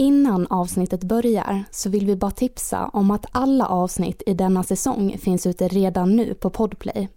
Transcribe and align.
Innan 0.00 0.46
avsnittet 0.46 1.04
börjar 1.04 1.64
så 1.70 1.90
vill 1.90 2.06
vi 2.06 2.16
bara 2.16 2.30
tipsa 2.30 2.88
om 2.88 3.10
att 3.10 3.26
alla 3.32 3.66
avsnitt 3.66 4.22
i 4.26 4.34
denna 4.34 4.62
säsong 4.62 5.18
finns 5.18 5.46
ute 5.46 5.68
redan 5.68 6.16
nu 6.16 6.34
på 6.34 6.50
Podplay. 6.50 7.08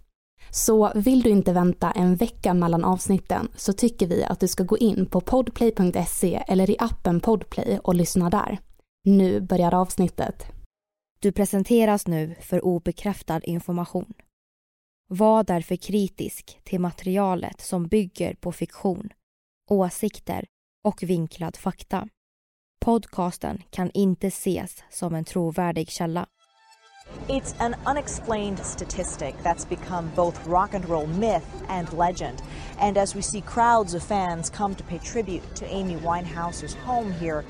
Så 0.50 0.92
vill 0.94 1.22
du 1.22 1.30
inte 1.30 1.52
vänta 1.52 1.90
en 1.90 2.16
vecka 2.16 2.54
mellan 2.54 2.84
avsnitten 2.84 3.48
så 3.56 3.72
tycker 3.72 4.06
vi 4.06 4.24
att 4.24 4.40
du 4.40 4.48
ska 4.48 4.64
gå 4.64 4.78
in 4.78 5.06
på 5.06 5.20
podplay.se 5.20 6.44
eller 6.48 6.70
i 6.70 6.76
appen 6.78 7.20
Podplay 7.20 7.78
och 7.84 7.94
lyssna 7.94 8.30
där. 8.30 8.58
Nu 9.04 9.40
börjar 9.40 9.74
avsnittet. 9.74 10.46
Du 11.20 11.32
presenteras 11.32 12.06
nu 12.06 12.34
för 12.40 12.64
obekräftad 12.64 13.40
information. 13.40 14.12
Var 15.08 15.44
därför 15.44 15.76
kritisk 15.76 16.58
till 16.64 16.80
materialet 16.80 17.60
som 17.60 17.88
bygger 17.88 18.34
på 18.34 18.52
fiktion, 18.52 19.08
åsikter 19.70 20.44
och 20.84 21.02
vinklad 21.02 21.56
fakta. 21.56 22.08
Podcasten 22.84 23.62
kan 23.70 23.90
inte 23.94 24.26
ses 24.26 24.82
som 24.90 25.14
en 25.14 25.24
trovärdig 25.24 25.88
källa. 25.88 26.26
It's 27.28 27.54
an 27.58 27.74
unexplained 27.86 28.58
statistic 28.58 29.34
that's 29.42 29.68
become 29.68 30.10
both 30.16 30.48
rock 30.48 30.74
and 30.74 30.88
roll 30.88 31.06
myth 31.06 31.46
and 31.68 31.92
legend. 31.92 32.42
And 32.80 32.98
as 32.98 33.14
we 33.14 33.22
see 33.22 33.40
crowds 33.40 33.94
of 33.94 34.02
fans 34.02 34.50
come 34.50 34.74
to 34.74 34.84
pay 34.84 34.98
tribute 34.98 35.54
to 35.54 35.64
Amy 35.66 35.96
Winehouse's 35.96 36.74
home 36.74 37.12
here, 37.20 37.44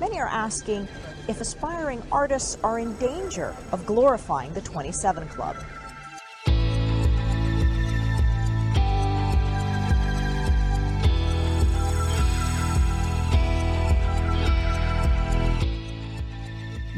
many 0.00 0.20
are 0.20 0.28
asking 0.28 0.88
if 1.28 1.40
aspiring 1.40 2.02
artists 2.12 2.58
are 2.62 2.78
in 2.78 2.96
danger 2.96 3.54
of 3.72 3.86
glorifying 3.86 4.52
the 4.54 4.60
27 4.60 5.28
Club. 5.28 5.56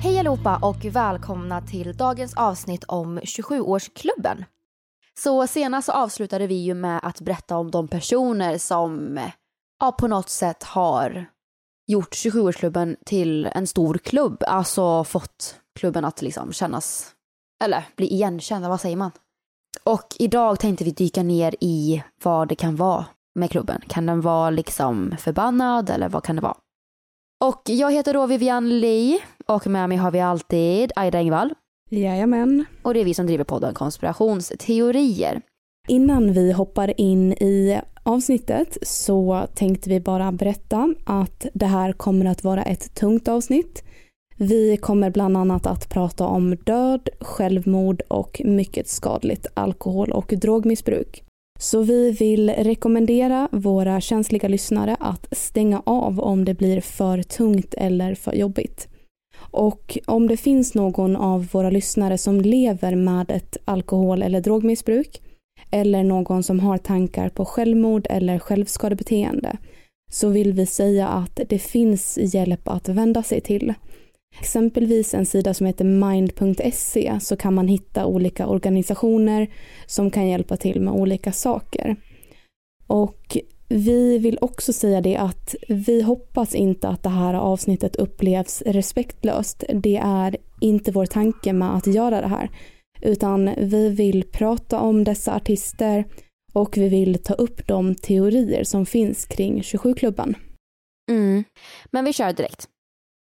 Hej 0.00 0.18
allihopa 0.18 0.58
och 0.62 0.84
välkomna 0.84 1.60
till 1.60 1.96
dagens 1.96 2.34
avsnitt 2.34 2.84
om 2.84 3.18
27-årsklubben. 3.18 4.44
Så 5.18 5.46
senast 5.46 5.86
så 5.86 5.92
avslutade 5.92 6.46
vi 6.46 6.54
ju 6.54 6.74
med 6.74 7.00
att 7.02 7.20
berätta 7.20 7.56
om 7.56 7.70
de 7.70 7.88
personer 7.88 8.58
som 8.58 9.18
ja, 9.80 9.92
på 9.92 10.08
något 10.08 10.28
sätt 10.28 10.62
har 10.62 11.26
gjort 11.86 12.14
27-årsklubben 12.14 12.96
till 13.06 13.46
en 13.46 13.66
stor 13.66 13.98
klubb, 13.98 14.42
alltså 14.46 15.04
fått 15.04 15.56
klubben 15.78 16.04
att 16.04 16.22
liksom 16.22 16.52
kännas, 16.52 17.14
eller 17.64 17.84
bli 17.96 18.12
igenkända, 18.12 18.68
vad 18.68 18.80
säger 18.80 18.96
man? 18.96 19.10
Och 19.84 20.16
idag 20.18 20.60
tänkte 20.60 20.84
vi 20.84 20.90
dyka 20.90 21.22
ner 21.22 21.54
i 21.60 22.02
vad 22.22 22.48
det 22.48 22.54
kan 22.54 22.76
vara 22.76 23.06
med 23.34 23.50
klubben. 23.50 23.82
Kan 23.88 24.06
den 24.06 24.20
vara 24.20 24.50
liksom 24.50 25.14
förbannad 25.18 25.90
eller 25.90 26.08
vad 26.08 26.24
kan 26.24 26.36
det 26.36 26.42
vara? 26.42 26.56
Och 27.44 27.62
jag 27.64 27.92
heter 27.92 28.14
då 28.14 28.26
Vivian 28.26 28.80
Lee 28.80 29.18
och 29.46 29.66
med 29.66 29.88
mig 29.88 29.98
har 29.98 30.10
vi 30.10 30.20
alltid 30.20 30.92
Aida 30.96 31.18
Engvall. 31.18 31.54
Jajamän. 31.90 32.64
Och 32.82 32.94
det 32.94 33.00
är 33.00 33.04
vi 33.04 33.14
som 33.14 33.26
driver 33.26 33.44
podden 33.44 33.74
Konspirationsteorier. 33.74 35.40
Innan 35.88 36.32
vi 36.32 36.52
hoppar 36.52 37.00
in 37.00 37.32
i 37.32 37.80
avsnittet 38.02 38.78
så 38.82 39.46
tänkte 39.54 39.90
vi 39.90 40.00
bara 40.00 40.32
berätta 40.32 40.94
att 41.04 41.46
det 41.54 41.66
här 41.66 41.92
kommer 41.92 42.26
att 42.26 42.44
vara 42.44 42.62
ett 42.62 42.94
tungt 42.94 43.28
avsnitt. 43.28 43.84
Vi 44.36 44.76
kommer 44.76 45.10
bland 45.10 45.36
annat 45.36 45.66
att 45.66 45.88
prata 45.88 46.26
om 46.26 46.56
död, 46.56 47.08
självmord 47.20 48.02
och 48.08 48.40
mycket 48.44 48.88
skadligt 48.88 49.46
alkohol 49.54 50.12
och 50.12 50.34
drogmissbruk. 50.36 51.24
Så 51.58 51.82
vi 51.82 52.10
vill 52.10 52.50
rekommendera 52.50 53.48
våra 53.52 54.00
känsliga 54.00 54.48
lyssnare 54.48 54.96
att 55.00 55.26
stänga 55.32 55.82
av 55.86 56.20
om 56.20 56.44
det 56.44 56.54
blir 56.54 56.80
för 56.80 57.22
tungt 57.22 57.74
eller 57.74 58.14
för 58.14 58.32
jobbigt. 58.32 58.88
Och 59.50 59.98
om 60.06 60.28
det 60.28 60.36
finns 60.36 60.74
någon 60.74 61.16
av 61.16 61.48
våra 61.52 61.70
lyssnare 61.70 62.18
som 62.18 62.40
lever 62.40 62.94
med 62.94 63.30
ett 63.30 63.56
alkohol 63.64 64.22
eller 64.22 64.40
drogmissbruk 64.40 65.22
eller 65.70 66.04
någon 66.04 66.42
som 66.42 66.60
har 66.60 66.78
tankar 66.78 67.28
på 67.28 67.44
självmord 67.44 68.06
eller 68.10 68.38
självskadebeteende 68.38 69.56
så 70.10 70.28
vill 70.28 70.52
vi 70.52 70.66
säga 70.66 71.08
att 71.08 71.40
det 71.48 71.58
finns 71.58 72.18
hjälp 72.22 72.68
att 72.68 72.88
vända 72.88 73.22
sig 73.22 73.40
till. 73.40 73.74
Exempelvis 74.40 75.14
en 75.14 75.26
sida 75.26 75.54
som 75.54 75.66
heter 75.66 75.84
mind.se 75.84 77.18
så 77.20 77.36
kan 77.36 77.54
man 77.54 77.68
hitta 77.68 78.06
olika 78.06 78.46
organisationer 78.46 79.50
som 79.86 80.10
kan 80.10 80.28
hjälpa 80.28 80.56
till 80.56 80.80
med 80.80 80.94
olika 80.94 81.32
saker. 81.32 81.96
Och 82.86 83.36
vi 83.68 84.18
vill 84.18 84.38
också 84.40 84.72
säga 84.72 85.00
det 85.00 85.16
att 85.16 85.54
vi 85.68 86.02
hoppas 86.02 86.54
inte 86.54 86.88
att 86.88 87.02
det 87.02 87.08
här 87.08 87.34
avsnittet 87.34 87.96
upplevs 87.96 88.62
respektlöst. 88.66 89.64
Det 89.74 89.96
är 89.96 90.36
inte 90.60 90.92
vår 90.92 91.06
tanke 91.06 91.52
med 91.52 91.74
att 91.74 91.86
göra 91.86 92.20
det 92.20 92.26
här. 92.26 92.50
Utan 93.02 93.50
vi 93.56 93.88
vill 93.88 94.24
prata 94.24 94.80
om 94.80 95.04
dessa 95.04 95.34
artister 95.34 96.04
och 96.52 96.76
vi 96.76 96.88
vill 96.88 97.22
ta 97.22 97.34
upp 97.34 97.66
de 97.66 97.94
teorier 97.94 98.64
som 98.64 98.86
finns 98.86 99.26
kring 99.26 99.60
27-klubben. 99.60 100.34
Mm. 101.10 101.44
Men 101.90 102.04
vi 102.04 102.12
kör 102.12 102.32
direkt. 102.32 102.68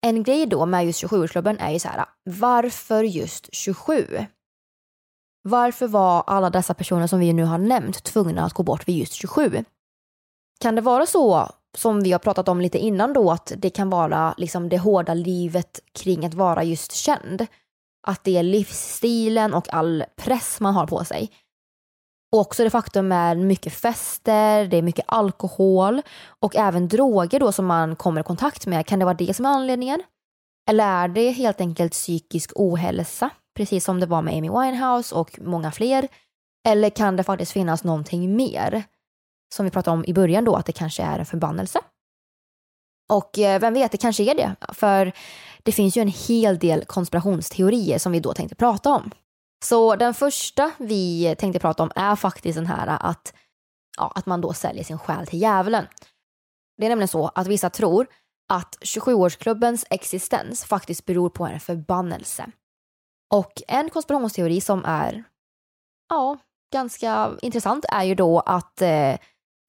En 0.05 0.23
grej 0.23 0.47
då 0.47 0.67
med 0.67 0.87
just 0.87 1.05
27-årsklubben 1.05 1.57
är 1.61 1.71
ju 1.71 1.79
så 1.79 1.89
här, 1.89 2.05
varför 2.25 3.03
just 3.03 3.55
27? 3.55 4.27
Varför 5.43 5.89
var 5.89 6.25
alla 6.27 6.51
dessa 6.51 6.75
personer 6.75 7.07
som 7.07 7.21
vi 7.21 7.33
nu 7.33 7.45
har 7.45 7.59
nämnt 7.59 8.05
tvungna 8.05 8.45
att 8.45 8.53
gå 8.53 8.63
bort 8.63 8.89
vid 8.89 8.99
just 8.99 9.13
27? 9.13 9.65
Kan 10.61 10.75
det 10.75 10.81
vara 10.81 11.07
så 11.07 11.49
som 11.77 12.03
vi 12.03 12.13
har 12.13 12.19
pratat 12.19 12.49
om 12.49 12.61
lite 12.61 12.79
innan 12.79 13.13
då 13.13 13.31
att 13.31 13.53
det 13.57 13.71
kan 13.71 13.91
vara 13.91 14.35
liksom 14.37 14.69
det 14.69 14.79
hårda 14.79 15.15
livet 15.15 15.81
kring 15.93 16.27
att 16.27 16.35
vara 16.35 16.65
just 16.65 16.93
känd? 16.93 17.47
Att 18.07 18.25
det 18.25 18.37
är 18.37 18.43
livsstilen 18.43 19.55
och 19.55 19.75
all 19.75 20.05
press 20.17 20.61
man 20.61 20.75
har 20.75 20.87
på 20.87 21.05
sig. 21.05 21.31
Och 22.35 22.41
också 22.41 22.65
det 22.65 22.71
faktum 22.71 23.09
med 23.09 23.39
mycket 23.39 23.73
fester, 23.73 24.67
det 24.67 24.77
är 24.77 24.83
mycket 24.83 25.05
alkohol 25.09 26.03
och 26.41 26.57
även 26.57 26.89
droger 26.89 27.41
då 27.41 27.53
som 27.53 27.67
man 27.67 27.97
kommer 27.97 28.21
i 28.21 28.25
kontakt 28.25 28.67
med. 28.67 28.87
Kan 28.87 28.99
det 28.99 29.05
vara 29.05 29.15
det 29.15 29.35
som 29.35 29.47
är 29.47 29.51
anledningen? 29.51 30.03
Eller 30.71 30.85
är 30.85 31.09
det 31.09 31.31
helt 31.31 31.61
enkelt 31.61 31.93
psykisk 31.93 32.53
ohälsa, 32.55 33.31
precis 33.57 33.85
som 33.85 34.01
det 34.01 34.07
var 34.07 34.23
med 34.23 34.35
Amy 34.35 34.51
Winehouse 34.51 35.15
och 35.15 35.39
många 35.43 35.73
fler? 35.73 36.09
Eller 36.69 36.91
kan 36.91 37.17
det 37.17 37.23
faktiskt 37.23 37.53
finnas 37.53 37.85
någonting 37.85 38.37
mer? 38.37 38.83
Som 39.55 39.65
vi 39.65 39.71
pratade 39.71 39.97
om 39.97 40.05
i 40.05 40.15
början 40.15 40.45
då, 40.45 40.57
att 40.57 40.67
det 40.67 40.73
kanske 40.73 41.03
är 41.03 41.19
en 41.19 41.27
förbannelse. 41.27 41.81
Och 43.13 43.39
eh, 43.39 43.61
vem 43.61 43.75
vet, 43.75 43.93
det 43.93 43.99
kanske 43.99 44.31
är 44.31 44.35
det. 44.35 44.57
För 44.73 45.13
det 45.63 45.73
finns 45.73 45.97
ju 45.97 46.03
en 46.03 46.13
hel 46.29 46.59
del 46.59 46.85
konspirationsteorier 46.85 47.99
som 47.99 48.13
vi 48.13 48.21
då 48.21 48.35
tänkte 48.35 48.55
prata 48.55 48.91
om. 48.91 49.11
Så 49.65 49.97
den 49.97 50.15
första 50.15 50.71
vi 50.79 51.35
tänkte 51.39 51.61
prata 51.61 51.83
om 51.83 51.93
är 51.95 52.17
faktiskt 52.17 52.57
den 52.57 52.67
här 52.67 52.99
att, 53.01 53.35
ja, 53.97 54.13
att 54.15 54.27
man 54.27 54.41
då 54.41 54.53
säljer 54.53 54.85
sin 54.85 54.99
själ 54.99 55.27
till 55.27 55.41
djävulen. 55.41 55.87
Det 56.77 56.85
är 56.85 56.89
nämligen 56.89 57.09
så 57.09 57.31
att 57.35 57.47
vissa 57.47 57.71
tror 57.71 58.07
att 58.49 58.79
27-årsklubbens 58.81 59.85
existens 59.91 60.65
faktiskt 60.65 61.05
beror 61.05 61.31
på 61.31 61.47
en 61.47 61.61
förbannelse. 61.61 62.47
Och 63.33 63.63
en 63.69 63.91
konspirationsteori 63.91 64.61
som 64.61 64.85
är 64.85 65.25
ja, 66.09 66.39
ganska 66.73 67.33
intressant 67.43 67.85
är 67.89 68.03
ju 68.03 68.15
då 68.15 68.41
att 68.41 68.83
eh, 68.83 69.17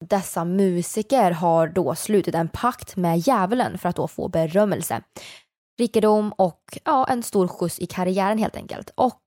dessa 0.04 0.44
musiker 0.44 1.30
har 1.30 1.68
då 1.68 1.94
slutit 1.94 2.34
en 2.34 2.48
pakt 2.48 2.96
med 2.96 3.18
djävulen 3.18 3.78
för 3.78 3.88
att 3.88 3.96
då 3.96 4.08
få 4.08 4.28
berömmelse, 4.28 5.02
rikedom 5.78 6.32
och 6.32 6.78
ja, 6.84 7.06
en 7.08 7.22
stor 7.22 7.48
skjuts 7.48 7.78
i 7.78 7.86
karriären 7.86 8.38
helt 8.38 8.56
enkelt. 8.56 8.90
Och 8.94 9.22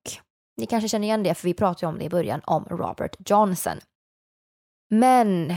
ni 0.60 0.66
kanske 0.66 0.90
känner 0.90 1.08
igen 1.08 1.24
det 1.24 1.36
för 1.36 1.48
vi 1.48 1.54
pratade 1.54 1.88
om 1.88 2.00
det 2.00 2.06
i 2.06 2.10
början 2.10 2.42
om 2.46 2.66
Robert 2.66 3.30
Johnson. 3.30 3.78
Men 4.90 5.56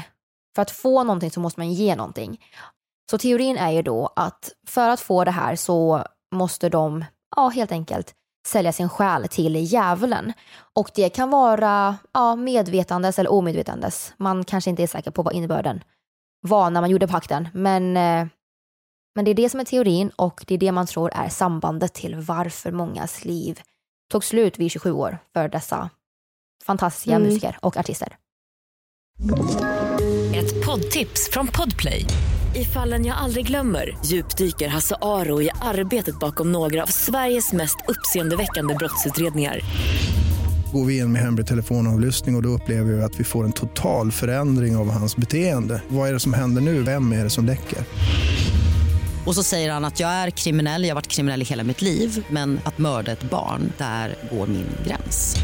för 0.55 0.63
att 0.63 0.71
få 0.71 1.05
någonting 1.05 1.31
så 1.31 1.41
måste 1.41 1.61
man 1.61 1.73
ge 1.73 1.97
någonting. 1.97 2.41
Så 3.11 3.19
teorin 3.19 3.57
är 3.57 3.71
ju 3.71 3.83
då 3.83 4.13
att 4.17 4.53
för 4.67 4.89
att 4.89 5.01
få 5.01 5.25
det 5.25 5.31
här 5.31 5.57
så 5.57 6.05
måste 6.35 6.69
de, 6.69 7.05
ja 7.37 7.49
helt 7.49 7.73
enkelt, 7.73 8.15
sälja 8.47 8.73
sin 8.73 8.89
själ 8.89 9.29
till 9.29 9.57
djävulen. 9.57 10.33
Och 10.73 10.91
det 10.95 11.09
kan 11.09 11.31
vara 11.31 11.97
ja, 12.13 12.37
medvetandes 12.37 13.19
eller 13.19 13.33
omedvetandes. 13.33 14.15
Man 14.17 14.45
kanske 14.45 14.71
inte 14.71 14.83
är 14.83 14.87
säker 14.87 15.11
på 15.11 15.23
vad 15.23 15.35
innebörden 15.35 15.85
var 16.41 16.71
när 16.71 16.81
man 16.81 16.91
gjorde 16.91 17.09
pakten. 17.09 17.49
Men, 17.55 17.97
eh, 17.97 18.27
men 19.15 19.25
det 19.25 19.31
är 19.31 19.35
det 19.35 19.49
som 19.49 19.61
är 19.61 19.65
teorin 19.65 20.11
och 20.17 20.45
det 20.47 20.55
är 20.55 20.59
det 20.59 20.73
man 20.73 20.87
tror 20.87 21.11
är 21.15 21.29
sambandet 21.29 21.95
till 21.95 22.17
varför 22.17 22.73
mångas 22.73 23.25
liv 23.25 23.61
tog 24.13 24.25
slut 24.25 24.59
vid 24.59 24.71
27 24.71 24.93
år 24.93 25.19
för 25.33 25.49
dessa 25.49 25.91
fantastiska 26.67 27.11
mm. 27.11 27.23
musiker 27.23 27.59
och 27.63 27.77
artister. 27.77 28.17
Ett 30.35 30.67
poddtips 30.67 31.31
från 31.31 31.47
Podplay. 31.47 32.05
I 32.55 32.65
fallen 32.65 33.07
jag 33.07 33.17
aldrig 33.17 33.47
glömmer 33.47 33.99
djupdyker 34.05 34.69
Hasse 34.69 34.97
Aro 35.03 35.43
i 35.43 35.51
arbetet 35.61 36.19
bakom 36.19 36.53
några 36.53 36.83
av 36.83 36.87
Sveriges 36.87 37.53
mest 37.53 37.77
uppseendeväckande 37.89 38.75
brottsutredningar. 38.75 39.61
Går 40.73 40.85
vi 40.85 40.99
in 40.99 41.13
med 41.13 41.23
hemlig 41.23 41.47
telefonavlyssning 41.47 42.35
och, 42.35 42.39
och 42.39 42.43
då 42.43 42.49
upplever 42.49 42.93
vi 42.93 43.03
att 43.03 43.21
vi 43.21 43.25
får 43.25 43.45
en 43.45 43.53
total 43.53 44.13
förändring 44.13 44.77
av 44.77 44.91
hans 44.91 45.17
beteende. 45.17 45.83
Vad 45.89 46.09
är 46.09 46.13
det 46.13 46.21
som 46.21 46.33
händer 46.33 46.63
nu? 46.63 46.83
Vem 46.83 47.13
är 47.13 47.25
det 47.25 47.31
som 47.31 47.45
läcker? 47.45 47.79
Och 49.27 49.35
så 49.35 49.43
säger 49.43 49.73
han 49.73 49.85
att 49.85 50.01
jag 50.01 50.11
är 50.11 50.31
kriminell, 50.31 50.83
jag 50.83 50.91
har 50.91 50.95
varit 50.95 51.09
kriminell 51.09 51.43
i 51.43 51.45
hela 51.45 51.65
mitt 51.65 51.83
liv 51.83 52.27
men 52.31 52.61
att 52.65 52.79
mörda 52.79 53.13
ett 53.13 53.23
barn, 53.23 53.73
där 53.79 54.17
går 54.31 54.47
min 54.47 54.67
gräns. 54.87 55.37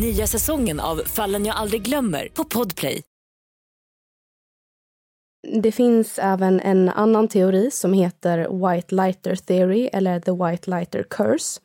Nya 0.00 0.26
säsongen 0.26 0.80
av 0.80 0.96
Fallen 0.96 1.46
jag 1.46 1.56
aldrig 1.56 1.82
glömmer 1.82 2.28
på 2.34 2.44
Podplay. 2.44 3.02
Det 5.62 5.72
finns 5.72 6.18
även 6.18 6.60
en 6.60 6.88
annan 6.88 7.28
teori 7.28 7.70
som 7.70 7.92
heter 7.92 8.38
White 8.38 8.94
Lighter 8.94 9.36
Theory 9.36 9.90
eller 9.92 10.20
The 10.20 10.30
White 10.30 10.70
Lighter 10.70 11.02
Curse. 11.10 11.60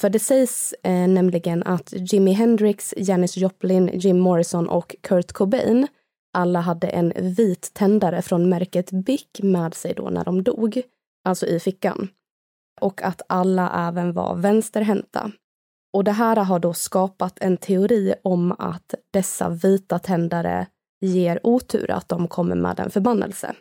För 0.00 0.10
det 0.10 0.18
sägs 0.18 0.74
eh, 0.82 1.08
nämligen 1.08 1.62
att 1.62 1.92
Jimi 1.96 2.32
Hendrix, 2.32 2.94
Janis 2.96 3.36
Joplin, 3.36 3.90
Jim 3.94 4.18
Morrison 4.18 4.68
och 4.68 4.96
Kurt 5.00 5.32
Cobain 5.32 5.86
alla 6.34 6.60
hade 6.60 6.88
en 6.88 7.12
vit 7.16 7.70
tändare 7.74 8.22
från 8.22 8.48
märket 8.48 8.90
Bic 8.90 9.26
med 9.42 9.74
sig 9.74 9.94
då 9.94 10.10
när 10.10 10.24
de 10.24 10.42
dog, 10.42 10.82
alltså 11.24 11.46
i 11.46 11.60
fickan. 11.60 12.08
Och 12.80 13.02
att 13.02 13.22
alla 13.28 13.88
även 13.88 14.12
var 14.12 14.36
vänsterhänta. 14.36 15.30
Och 15.92 16.04
det 16.04 16.12
här 16.12 16.36
har 16.36 16.58
då 16.58 16.74
skapat 16.74 17.38
en 17.40 17.56
teori 17.56 18.14
om 18.22 18.52
att 18.52 18.94
dessa 19.12 19.48
vita 19.48 19.98
tändare 19.98 20.66
ger 21.00 21.40
otur, 21.42 21.90
att 21.90 22.08
de 22.08 22.28
kommer 22.28 22.56
med 22.56 22.80
en 22.80 22.90
förbannelse. 22.90 23.54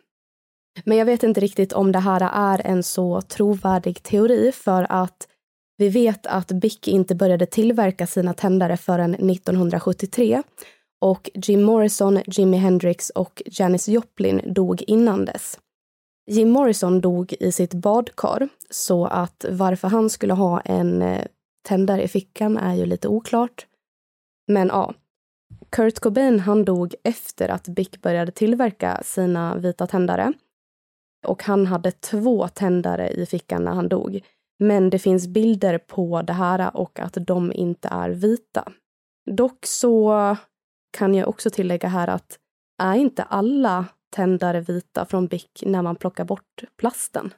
Men 0.83 0.97
jag 0.97 1.05
vet 1.05 1.23
inte 1.23 1.41
riktigt 1.41 1.73
om 1.73 1.91
det 1.91 1.99
här 1.99 2.29
är 2.33 2.67
en 2.67 2.83
så 2.83 3.21
trovärdig 3.21 4.03
teori 4.03 4.51
för 4.51 4.87
att 4.89 5.27
vi 5.77 5.89
vet 5.89 6.27
att 6.27 6.47
Bic 6.47 6.79
inte 6.87 7.15
började 7.15 7.45
tillverka 7.45 8.07
sina 8.07 8.33
tändare 8.33 8.77
förrän 8.77 9.13
1973 9.13 10.43
och 11.03 11.29
Jim 11.33 11.63
Morrison, 11.63 12.19
Jimi 12.27 12.57
Hendrix 12.57 13.09
och 13.09 13.41
Janis 13.45 13.87
Joplin 13.87 14.41
dog 14.45 14.83
innan 14.87 15.25
dess. 15.25 15.59
Jim 16.31 16.49
Morrison 16.49 17.01
dog 17.01 17.33
i 17.39 17.51
sitt 17.51 17.73
badkar, 17.73 18.49
så 18.69 19.05
att 19.05 19.45
varför 19.49 19.87
han 19.87 20.09
skulle 20.09 20.33
ha 20.33 20.59
en 20.59 21.01
eh, 21.01 21.25
tändare 21.67 22.03
i 22.03 22.07
fickan 22.07 22.57
är 22.57 22.75
ju 22.75 22.85
lite 22.85 23.07
oklart. 23.07 23.65
Men 24.47 24.67
ja, 24.67 24.93
Kurt 25.69 25.99
Cobain 25.99 26.39
han 26.39 26.65
dog 26.65 26.95
efter 27.03 27.49
att 27.49 27.67
Bic 27.67 28.01
började 28.01 28.31
tillverka 28.31 29.01
sina 29.05 29.55
vita 29.55 29.87
tändare. 29.87 30.33
Och 31.27 31.43
han 31.43 31.65
hade 31.67 31.91
två 31.91 32.47
tändare 32.47 33.09
i 33.09 33.25
fickan 33.25 33.63
när 33.63 33.71
han 33.71 33.89
dog. 33.89 34.21
Men 34.59 34.89
det 34.89 34.99
finns 34.99 35.27
bilder 35.27 35.77
på 35.77 36.21
det 36.21 36.33
här 36.33 36.77
och 36.77 36.99
att 36.99 37.17
de 37.27 37.53
inte 37.53 37.87
är 37.87 38.09
vita. 38.09 38.71
Dock 39.25 39.65
så 39.65 40.37
kan 40.93 41.13
jag 41.13 41.27
också 41.27 41.49
tillägga 41.49 41.89
här 41.89 42.07
att 42.07 42.37
är 42.81 42.95
inte 42.95 43.23
alla 43.23 43.85
tändare 44.15 44.61
vita 44.61 45.05
från 45.05 45.27
Bic 45.27 45.47
när 45.61 45.81
man 45.81 45.95
plockar 45.95 46.25
bort 46.25 46.63
plasten? 46.77 47.33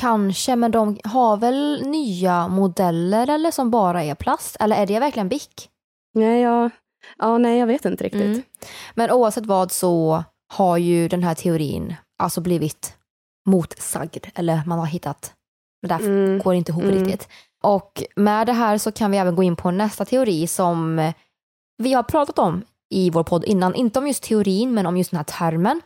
Kanske, 0.00 0.56
men 0.56 0.70
de 0.70 0.98
har 1.04 1.36
väl 1.36 1.82
nya 1.86 2.48
modeller 2.48 3.30
eller 3.30 3.50
som 3.50 3.70
bara 3.70 4.02
är 4.02 4.14
plast? 4.14 4.56
Eller 4.60 4.76
är 4.76 4.86
det 4.86 5.00
verkligen 5.00 5.28
Bic? 5.28 5.68
Nej, 6.14 6.40
jag, 6.40 6.70
ja, 7.18 7.38
nej, 7.38 7.58
jag 7.58 7.66
vet 7.66 7.84
inte 7.84 8.04
riktigt. 8.04 8.22
Mm. 8.22 8.42
Men 8.94 9.10
oavsett 9.10 9.46
vad 9.46 9.72
så 9.72 10.24
har 10.52 10.76
ju 10.76 11.08
den 11.08 11.22
här 11.22 11.34
teorin 11.34 11.94
alltså 12.18 12.40
blivit 12.40 12.96
motsagd 13.46 14.26
eller 14.34 14.62
man 14.66 14.78
har 14.78 14.86
hittat, 14.86 15.34
det 15.82 15.88
där 15.88 16.00
mm. 16.00 16.38
går 16.38 16.54
inte 16.54 16.72
ihop 16.72 16.84
mm. 16.84 16.94
riktigt. 16.94 17.28
Och 17.62 18.02
med 18.16 18.46
det 18.46 18.52
här 18.52 18.78
så 18.78 18.92
kan 18.92 19.10
vi 19.10 19.16
även 19.16 19.36
gå 19.36 19.42
in 19.42 19.56
på 19.56 19.70
nästa 19.70 20.04
teori 20.04 20.46
som 20.46 21.12
vi 21.82 21.92
har 21.92 22.02
pratat 22.02 22.38
om 22.38 22.64
i 22.94 23.10
vår 23.10 23.22
podd 23.22 23.44
innan, 23.44 23.74
inte 23.74 23.98
om 23.98 24.06
just 24.06 24.22
teorin 24.22 24.74
men 24.74 24.86
om 24.86 24.96
just 24.96 25.10
den 25.10 25.18
här 25.18 25.24
termen. 25.24 25.80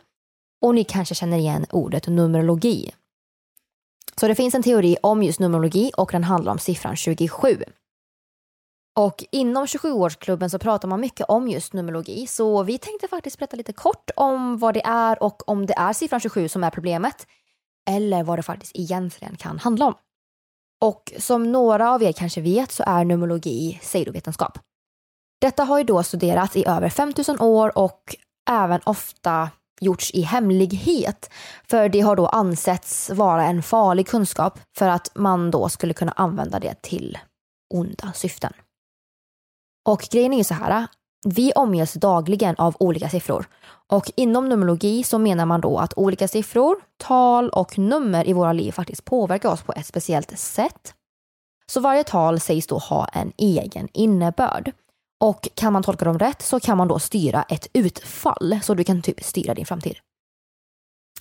Och 0.61 0.75
ni 0.75 0.83
kanske 0.83 1.15
känner 1.15 1.37
igen 1.37 1.65
ordet 1.71 2.07
numerologi. 2.07 2.91
Så 4.15 4.27
det 4.27 4.35
finns 4.35 4.55
en 4.55 4.63
teori 4.63 4.97
om 5.03 5.23
just 5.23 5.39
numerologi 5.39 5.91
och 5.97 6.09
den 6.11 6.23
handlar 6.23 6.51
om 6.51 6.59
siffran 6.59 6.95
27. 6.95 7.63
Och 8.97 9.25
inom 9.31 9.65
27-årsklubben 9.65 10.49
så 10.49 10.59
pratar 10.59 10.87
man 10.87 10.99
mycket 10.99 11.29
om 11.29 11.47
just 11.47 11.73
numerologi 11.73 12.27
så 12.27 12.63
vi 12.63 12.77
tänkte 12.77 13.07
faktiskt 13.07 13.37
berätta 13.39 13.57
lite 13.57 13.73
kort 13.73 14.11
om 14.15 14.57
vad 14.57 14.73
det 14.73 14.85
är 14.85 15.23
och 15.23 15.49
om 15.49 15.65
det 15.65 15.73
är 15.77 15.93
siffran 15.93 16.19
27 16.19 16.49
som 16.49 16.63
är 16.63 16.69
problemet 16.69 17.27
eller 17.89 18.23
vad 18.23 18.39
det 18.39 18.43
faktiskt 18.43 18.71
egentligen 18.75 19.35
kan 19.35 19.59
handla 19.59 19.85
om. 19.85 19.93
Och 20.81 21.13
som 21.17 21.51
några 21.51 21.91
av 21.91 22.03
er 22.03 22.11
kanske 22.11 22.41
vet 22.41 22.71
så 22.71 22.83
är 22.87 23.05
numerologi 23.05 23.79
pseudovetenskap. 23.81 24.59
Detta 25.41 25.63
har 25.63 25.77
ju 25.77 25.83
då 25.83 26.03
studerats 26.03 26.55
i 26.55 26.67
över 26.67 26.89
5000 26.89 27.41
år 27.41 27.77
och 27.77 28.15
även 28.49 28.81
ofta 28.83 29.49
gjorts 29.81 30.11
i 30.11 30.21
hemlighet. 30.21 31.29
För 31.69 31.89
det 31.89 32.01
har 32.01 32.15
då 32.15 32.27
ansetts 32.27 33.09
vara 33.09 33.43
en 33.43 33.63
farlig 33.63 34.07
kunskap 34.07 34.59
för 34.77 34.89
att 34.89 35.11
man 35.15 35.51
då 35.51 35.69
skulle 35.69 35.93
kunna 35.93 36.11
använda 36.11 36.59
det 36.59 36.81
till 36.81 37.17
onda 37.73 38.13
syften. 38.13 38.53
Och 39.89 40.07
grejen 40.11 40.33
är 40.33 40.37
ju 40.37 40.43
så 40.43 40.53
här, 40.53 40.87
vi 41.25 41.51
omges 41.51 41.93
dagligen 41.93 42.55
av 42.55 42.75
olika 42.79 43.09
siffror. 43.09 43.45
Och 43.87 44.11
inom 44.15 44.49
numerologi 44.49 45.03
så 45.03 45.19
menar 45.19 45.45
man 45.45 45.61
då 45.61 45.77
att 45.77 45.93
olika 45.97 46.27
siffror, 46.27 46.75
tal 46.97 47.49
och 47.49 47.77
nummer 47.77 48.27
i 48.27 48.33
våra 48.33 48.53
liv 48.53 48.71
faktiskt 48.71 49.05
påverkar 49.05 49.49
oss 49.49 49.61
på 49.61 49.73
ett 49.73 49.85
speciellt 49.85 50.39
sätt. 50.39 50.93
Så 51.71 51.79
varje 51.79 52.03
tal 52.03 52.39
sägs 52.39 52.67
då 52.67 52.77
ha 52.77 53.07
en 53.07 53.31
egen 53.37 53.87
innebörd. 53.93 54.71
Och 55.19 55.49
kan 55.55 55.73
man 55.73 55.83
tolka 55.83 56.05
dem 56.05 56.19
rätt 56.19 56.41
så 56.41 56.59
kan 56.59 56.77
man 56.77 56.87
då 56.87 56.99
styra 56.99 57.43
ett 57.43 57.67
utfall, 57.73 58.59
så 58.63 58.73
du 58.73 58.83
kan 58.83 59.01
typ 59.01 59.23
styra 59.23 59.53
din 59.53 59.65
framtid. 59.65 59.97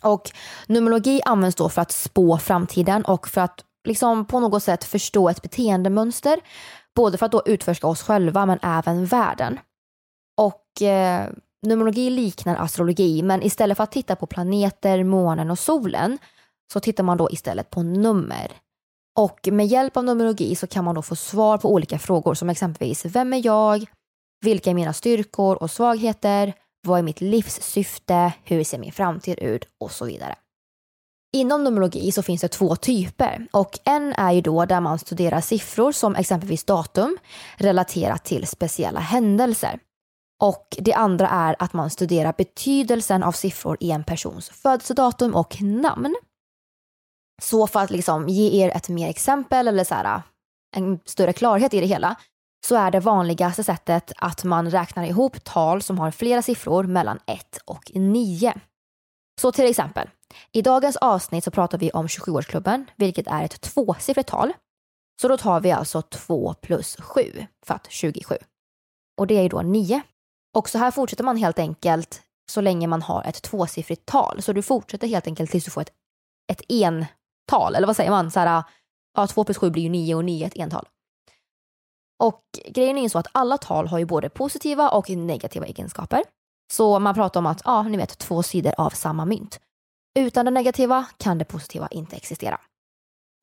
Och 0.03 0.31
numerologi 0.67 1.21
används 1.25 1.57
då 1.57 1.69
för 1.69 1.83
att 1.83 1.93
spå 1.93 2.39
framtiden 2.39 3.05
och 3.05 3.29
för 3.29 3.41
att 3.41 3.65
liksom 3.89 4.25
på 4.25 4.41
något 4.41 4.63
sätt 4.63 4.85
förstå 4.85 5.29
ett 5.29 5.43
beteendemönster. 5.43 6.41
Både 6.95 7.19
för 7.19 7.27
att 7.27 7.33
då 7.33 7.43
utforska 7.47 7.87
oss 7.87 8.03
själva 8.03 8.47
men 8.47 8.59
även 8.63 9.07
världen. 9.07 9.59
Och 10.37 10.83
eh, 10.83 11.29
numerologi 11.63 12.11
liknar 12.11 12.57
astrologi 12.57 13.23
men 13.23 13.43
istället 13.43 13.77
för 13.77 13.85
att 13.85 13.93
titta 13.93 14.17
på 14.17 14.27
planeter, 14.27 15.05
månen 15.05 15.51
och 15.51 15.59
solen 15.59 16.19
så 16.73 16.81
tittar 16.81 17.05
man 17.05 17.17
då 17.17 17.31
istället 17.31 17.71
på 17.71 17.83
nummer. 17.83 18.53
Och 19.19 19.49
med 19.53 19.67
hjälp 19.67 19.97
av 19.97 20.05
numerologi 20.05 20.55
så 20.55 20.67
kan 20.67 20.85
man 20.85 20.95
då 20.95 21.03
få 21.03 21.17
svar 21.17 21.59
på 21.59 21.73
olika 21.73 21.99
frågor 21.99 22.35
som 22.35 22.51
exempelvis 22.51 23.05
vem 23.05 23.33
är 23.33 23.47
jag? 23.47 23.87
Vilka 24.45 24.71
är 24.71 24.75
mina 24.75 24.93
styrkor 24.93 25.63
och 25.63 25.71
svagheter? 25.71 26.53
Vad 26.87 26.99
är 26.99 27.03
mitt 27.03 27.21
livssyfte? 27.21 28.33
Hur 28.45 28.65
ser 28.65 28.79
min 28.79 28.93
framtid 28.93 29.39
ut? 29.39 29.65
Och 29.81 29.91
så 29.91 30.05
vidare. 30.05 30.35
Inom 31.37 31.65
numerologi 31.65 32.13
så 32.13 32.23
finns 32.23 32.41
det 32.41 32.49
två 32.49 32.77
typer 32.77 33.47
och 33.53 33.79
en 33.85 34.13
är 34.13 34.33
ju 34.33 34.41
då 34.41 34.65
där 34.65 34.81
man 34.81 34.99
studerar 34.99 35.41
siffror 35.41 35.93
som 35.93 36.17
exempelvis 36.17 36.65
datum 36.65 37.19
relaterat 37.57 38.25
till 38.25 38.47
speciella 38.47 39.01
händelser. 39.01 39.79
Och 40.43 40.77
det 40.79 40.95
andra 40.95 41.29
är 41.29 41.57
att 41.59 41.73
man 41.73 41.91
studerar 41.91 42.35
betydelsen 42.39 43.23
av 43.23 43.33
siffror 43.33 43.77
i 43.81 43.91
en 43.91 44.05
persons 44.05 44.49
födelsedatum 44.49 45.35
och 45.35 45.63
namn. 45.63 46.17
Så 47.43 47.67
för 47.67 47.81
att 47.81 47.91
liksom 47.91 48.29
ge 48.29 48.65
er 48.65 48.77
ett 48.77 48.89
mer 48.89 49.09
exempel 49.09 49.69
eller 49.69 49.85
så 49.85 49.95
här, 49.95 50.23
en 50.77 51.01
större 51.05 51.33
klarhet 51.33 51.75
i 51.75 51.81
det 51.81 51.87
hela 51.87 52.17
så 52.67 52.77
är 52.77 52.91
det 52.91 53.01
vanligaste 53.01 53.65
sättet 53.65 54.13
att 54.17 54.45
man 54.45 54.71
räknar 54.71 55.05
ihop 55.05 55.45
tal 55.45 55.83
som 55.83 55.99
har 55.99 56.11
flera 56.11 56.43
siffror 56.43 56.85
mellan 56.85 57.19
1 57.27 57.59
och 57.65 57.91
9. 57.95 58.55
Så 59.41 59.53
till 59.53 59.67
exempel, 59.67 60.09
i 60.53 60.63
dagens 60.63 60.97
avsnitt 60.97 61.45
så 61.45 61.51
pratar 61.51 61.79
vi 61.79 61.91
om 61.91 62.07
27-årsklubben, 62.07 62.85
vilket 62.97 63.27
är 63.27 63.45
ett 63.45 63.61
tvåsiffrigt 63.61 64.29
tal. 64.29 64.53
Så 65.21 65.29
då 65.29 65.37
tar 65.37 65.61
vi 65.61 65.71
alltså 65.71 66.03
2 66.03 66.55
plus 66.55 66.97
7 66.97 67.47
för 67.67 67.75
att 67.75 67.87
27. 67.91 68.37
Och 69.19 69.27
det 69.27 69.39
är 69.39 69.43
ju 69.43 69.49
då 69.49 69.63
9. 69.63 70.03
Och 70.57 70.69
så 70.69 70.79
här 70.79 70.91
fortsätter 70.91 71.25
man 71.25 71.37
helt 71.37 71.59
enkelt 71.59 72.23
så 72.51 72.61
länge 72.61 72.87
man 72.87 73.03
har 73.03 73.25
ett 73.25 73.43
tvåsiffrigt 73.43 74.07
tal. 74.07 74.43
Så 74.43 74.53
du 74.53 74.63
fortsätter 74.63 75.09
helt 75.09 75.27
enkelt 75.27 75.51
tills 75.51 75.65
du 75.65 75.71
får 75.71 75.81
ett, 75.81 75.93
ett 76.53 76.63
ental, 77.49 77.75
eller 77.75 77.87
vad 77.87 77.97
säger 77.97 78.11
man? 78.11 78.31
Så 78.31 78.41
här, 78.41 78.63
ja, 79.17 79.27
2 79.27 79.45
plus 79.45 79.59
7 79.59 79.71
blir 79.71 79.83
ju 79.83 79.89
9 79.89 80.15
och 80.15 80.25
9 80.25 80.45
är 80.45 80.47
ett 80.47 80.57
ental. 80.57 80.89
Och 82.23 82.43
grejen 82.69 82.99
är 82.99 83.03
ju 83.03 83.09
så 83.09 83.19
att 83.19 83.27
alla 83.33 83.59
tal 83.59 83.87
har 83.87 83.99
ju 83.99 84.05
både 84.05 84.29
positiva 84.29 84.91
och 84.91 85.11
negativa 85.11 85.67
egenskaper. 85.67 86.23
Så 86.73 86.99
man 86.99 87.15
pratar 87.15 87.41
om 87.41 87.47
att, 87.47 87.63
ja, 87.65 87.83
ni 87.83 87.97
vet, 87.97 88.19
två 88.19 88.43
sidor 88.43 88.73
av 88.79 88.91
samma 88.91 89.25
mynt. 89.25 89.61
Utan 90.19 90.45
det 90.45 90.51
negativa 90.51 91.07
kan 91.19 91.39
det 91.39 91.45
positiva 91.45 91.89
inte 91.91 92.17
existera. 92.17 92.61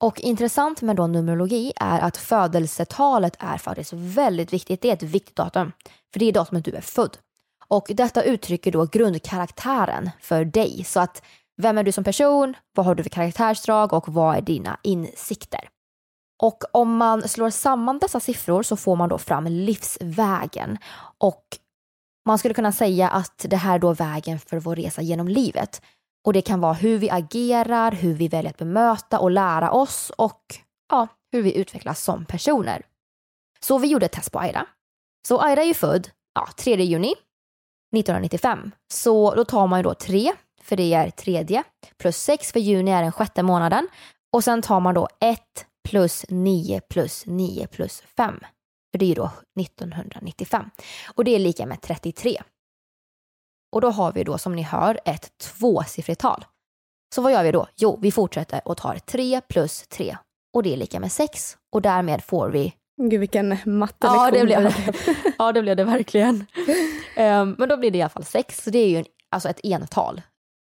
Och 0.00 0.20
intressant 0.20 0.82
med 0.82 0.96
då 0.96 1.06
numerologi 1.06 1.72
är 1.76 2.00
att 2.00 2.16
födelsetalet 2.16 3.36
är 3.38 3.58
faktiskt 3.58 3.92
väldigt 3.92 4.52
viktigt. 4.52 4.82
Det 4.82 4.88
är 4.88 4.92
ett 4.92 5.02
viktigt 5.02 5.36
datum, 5.36 5.72
för 6.12 6.20
det 6.20 6.26
är 6.26 6.32
datumet 6.32 6.64
du 6.64 6.70
är 6.70 6.80
född. 6.80 7.18
Och 7.68 7.86
detta 7.88 8.22
uttrycker 8.22 8.72
då 8.72 8.84
grundkaraktären 8.84 10.10
för 10.20 10.44
dig. 10.44 10.84
Så 10.84 11.00
att 11.00 11.22
vem 11.62 11.78
är 11.78 11.82
du 11.82 11.92
som 11.92 12.04
person? 12.04 12.54
Vad 12.74 12.86
har 12.86 12.94
du 12.94 13.02
för 13.02 13.10
karaktärsdrag 13.10 13.92
och 13.92 14.08
vad 14.08 14.36
är 14.36 14.40
dina 14.40 14.78
insikter? 14.82 15.68
Och 16.42 16.62
om 16.72 16.96
man 16.96 17.28
slår 17.28 17.50
samman 17.50 17.98
dessa 17.98 18.20
siffror 18.20 18.62
så 18.62 18.76
får 18.76 18.96
man 18.96 19.08
då 19.08 19.18
fram 19.18 19.46
livsvägen. 19.46 20.78
Och 21.18 21.44
man 22.26 22.38
skulle 22.38 22.54
kunna 22.54 22.72
säga 22.72 23.08
att 23.08 23.46
det 23.48 23.56
här 23.56 23.74
är 23.74 23.78
då 23.78 23.92
vägen 23.92 24.38
för 24.38 24.60
vår 24.60 24.76
resa 24.76 25.02
genom 25.02 25.28
livet. 25.28 25.82
Och 26.24 26.32
det 26.32 26.42
kan 26.42 26.60
vara 26.60 26.72
hur 26.72 26.98
vi 26.98 27.10
agerar, 27.10 27.92
hur 27.92 28.14
vi 28.14 28.28
väljer 28.28 28.50
att 28.50 28.58
bemöta 28.58 29.18
och 29.18 29.30
lära 29.30 29.70
oss 29.70 30.10
och 30.18 30.42
ja, 30.90 31.08
hur 31.32 31.42
vi 31.42 31.56
utvecklas 31.56 32.02
som 32.02 32.24
personer. 32.24 32.82
Så 33.60 33.78
vi 33.78 33.88
gjorde 33.88 34.06
ett 34.06 34.12
test 34.12 34.32
på 34.32 34.38
Aira. 34.38 34.66
Så 35.28 35.40
Aira 35.40 35.62
är 35.62 35.66
ju 35.66 35.74
född 35.74 36.10
ja, 36.34 36.48
3 36.56 36.84
juni 36.84 37.12
1995. 37.96 38.70
Så 38.92 39.34
då 39.34 39.44
tar 39.44 39.66
man 39.66 39.78
ju 39.78 39.82
då 39.82 39.94
3, 39.94 40.32
för 40.66 40.76
det 40.76 40.94
är 40.94 41.10
tredje, 41.10 41.64
plus 41.98 42.16
6 42.16 42.52
för 42.52 42.60
juni 42.60 42.90
är 42.90 43.02
den 43.02 43.12
sjätte 43.12 43.42
månaden. 43.42 43.88
Och 44.32 44.44
sen 44.44 44.62
tar 44.62 44.80
man 44.80 44.94
då 44.94 45.08
1 45.20 45.40
plus 45.88 46.26
9 46.28 46.80
plus 46.80 47.26
9 47.26 47.66
plus 47.66 48.02
5. 48.16 48.40
För 48.90 48.98
det 48.98 49.04
är 49.04 49.08
ju 49.08 49.14
då 49.14 49.30
1995. 49.60 50.70
Och 51.14 51.24
det 51.24 51.34
är 51.34 51.38
lika 51.38 51.66
med 51.66 51.80
33. 51.80 52.42
Och 53.72 53.80
då 53.80 53.90
har 53.90 54.12
vi 54.12 54.24
då 54.24 54.38
som 54.38 54.56
ni 54.56 54.62
hör 54.62 55.00
ett 55.04 55.38
tvåsiffrigt 55.38 56.20
tal. 56.20 56.44
Så 57.14 57.22
vad 57.22 57.32
gör 57.32 57.44
vi 57.44 57.52
då? 57.52 57.66
Jo, 57.76 57.98
vi 58.02 58.12
fortsätter 58.12 58.60
och 58.64 58.76
tar 58.76 58.98
3 58.98 59.40
plus 59.40 59.86
3 59.88 60.16
och 60.54 60.62
det 60.62 60.72
är 60.72 60.76
lika 60.76 61.00
med 61.00 61.12
6 61.12 61.56
och 61.72 61.82
därmed 61.82 62.24
får 62.24 62.50
vi 62.50 62.74
Gud 63.02 63.20
vilken 63.20 63.48
mattelektion. 63.64 64.24
Ja, 64.24 64.30
det 64.30 64.44
blev 64.44 64.62
det. 64.62 64.74
ja, 65.38 65.52
det 65.52 65.62
blev 65.62 65.76
det 65.76 65.84
verkligen. 65.84 66.46
um, 67.16 67.50
men 67.58 67.68
då 67.68 67.76
blir 67.76 67.90
det 67.90 67.98
i 67.98 68.02
alla 68.02 68.08
fall 68.08 68.24
6, 68.24 68.64
så 68.64 68.70
det 68.70 68.78
är 68.78 68.88
ju 68.88 68.96
en, 68.96 69.04
alltså 69.30 69.48
ett 69.48 69.60
ental. 69.64 70.22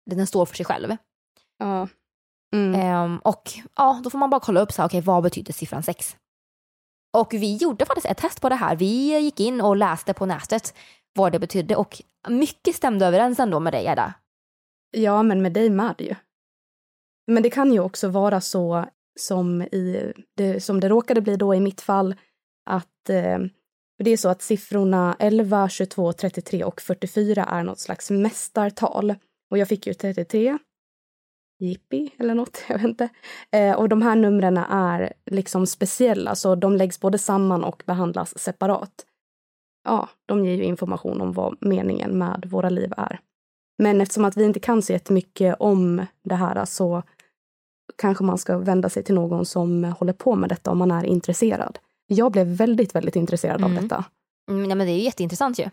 Den 0.05 0.27
står 0.27 0.45
för 0.45 0.55
sig 0.55 0.65
själv. 0.65 0.97
Ja. 1.57 1.87
Mm. 2.55 3.03
Um, 3.03 3.19
och 3.19 3.51
ja, 3.75 4.01
då 4.03 4.09
får 4.09 4.17
man 4.17 4.29
bara 4.29 4.39
kolla 4.39 4.59
upp 4.59 4.71
så 4.71 4.81
här, 4.81 4.89
okay, 4.89 5.01
vad 5.01 5.23
betyder 5.23 5.53
siffran 5.53 5.83
6? 5.83 6.17
Och 7.17 7.33
vi 7.33 7.55
gjorde 7.55 7.85
faktiskt 7.85 8.07
ett 8.07 8.17
test 8.17 8.41
på 8.41 8.49
det 8.49 8.55
här. 8.55 8.75
Vi 8.75 9.19
gick 9.19 9.39
in 9.39 9.61
och 9.61 9.75
läste 9.75 10.13
på 10.13 10.25
nätet 10.25 10.73
vad 11.13 11.31
det 11.31 11.39
betydde 11.39 11.75
och 11.75 12.01
mycket 12.29 12.75
stämde 12.75 13.05
överens 13.05 13.39
ändå 13.39 13.59
med 13.59 13.73
dig, 13.73 13.85
Edda. 13.85 14.13
Ja, 14.91 15.23
men 15.23 15.41
med 15.41 15.53
dig 15.53 15.69
med 15.69 15.95
ju. 15.99 16.15
Men 17.27 17.43
det 17.43 17.49
kan 17.49 17.73
ju 17.73 17.79
också 17.79 18.07
vara 18.07 18.41
så 18.41 18.85
som, 19.19 19.61
i 19.61 20.13
det, 20.37 20.63
som 20.63 20.79
det 20.79 20.89
råkade 20.89 21.21
bli 21.21 21.35
då 21.35 21.55
i 21.55 21.59
mitt 21.59 21.81
fall, 21.81 22.15
att 22.69 23.09
eh, 23.09 23.39
det 24.03 24.11
är 24.11 24.17
så 24.17 24.29
att 24.29 24.41
siffrorna 24.41 25.15
11, 25.19 25.69
22, 25.69 26.13
33 26.13 26.63
och 26.63 26.81
44 26.81 27.45
är 27.45 27.63
något 27.63 27.79
slags 27.79 28.09
mästartal. 28.09 29.15
Och 29.55 29.59
jag 29.59 29.67
fick 29.67 29.87
ju 29.87 29.93
33. 29.93 30.57
Jippi 31.59 32.11
eller 32.17 32.35
något, 32.35 32.63
jag 32.69 32.75
vet 32.75 32.85
inte. 32.85 33.09
Eh, 33.51 33.75
och 33.75 33.89
de 33.89 34.01
här 34.01 34.15
numren 34.15 34.57
är 34.57 35.13
liksom 35.25 35.67
speciella, 35.67 36.35
så 36.35 36.55
de 36.55 36.75
läggs 36.75 36.99
både 36.99 37.17
samman 37.17 37.63
och 37.63 37.83
behandlas 37.85 38.39
separat 38.39 39.05
ja, 39.85 40.09
de 40.25 40.45
ger 40.45 40.55
ju 40.55 40.63
information 40.63 41.21
om 41.21 41.33
vad 41.33 41.57
meningen 41.59 42.17
med 42.17 42.45
våra 42.45 42.69
liv 42.69 42.93
är. 42.97 43.19
Men 43.77 44.01
eftersom 44.01 44.25
att 44.25 44.37
vi 44.37 44.43
inte 44.43 44.59
kan 44.59 44.81
så 44.81 44.93
jättemycket 44.93 45.55
om 45.59 46.05
det 46.23 46.35
här 46.35 46.65
så 46.65 47.03
kanske 47.95 48.23
man 48.23 48.37
ska 48.37 48.57
vända 48.57 48.89
sig 48.89 49.03
till 49.03 49.15
någon 49.15 49.45
som 49.45 49.83
håller 49.83 50.13
på 50.13 50.35
med 50.35 50.49
detta 50.49 50.71
om 50.71 50.77
man 50.77 50.91
är 50.91 51.03
intresserad. 51.03 51.79
Jag 52.07 52.31
blev 52.31 52.47
väldigt, 52.47 52.95
väldigt 52.95 53.15
intresserad 53.15 53.61
mm. 53.61 53.77
av 53.77 53.83
detta. 53.83 54.05
Mm, 54.49 54.69
ja, 54.69 54.75
men 54.75 54.87
det 54.87 54.93
är 54.93 54.99
jätteintressant 54.99 55.59
ju. 55.59 55.69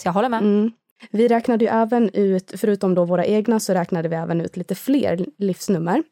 Så 0.00 0.08
jag 0.08 0.12
håller 0.12 0.28
med. 0.28 0.42
Mm. 0.42 0.72
Vi 1.10 1.28
räknade 1.28 1.64
ju 1.64 1.70
även 1.70 2.10
ut, 2.10 2.52
förutom 2.56 2.94
då 2.94 3.04
våra 3.04 3.24
egna, 3.24 3.60
så 3.60 3.74
räknade 3.74 4.08
vi 4.08 4.16
även 4.16 4.40
ut 4.40 4.56
lite 4.56 4.74
fler 4.74 5.26
livsnummer. 5.38 6.02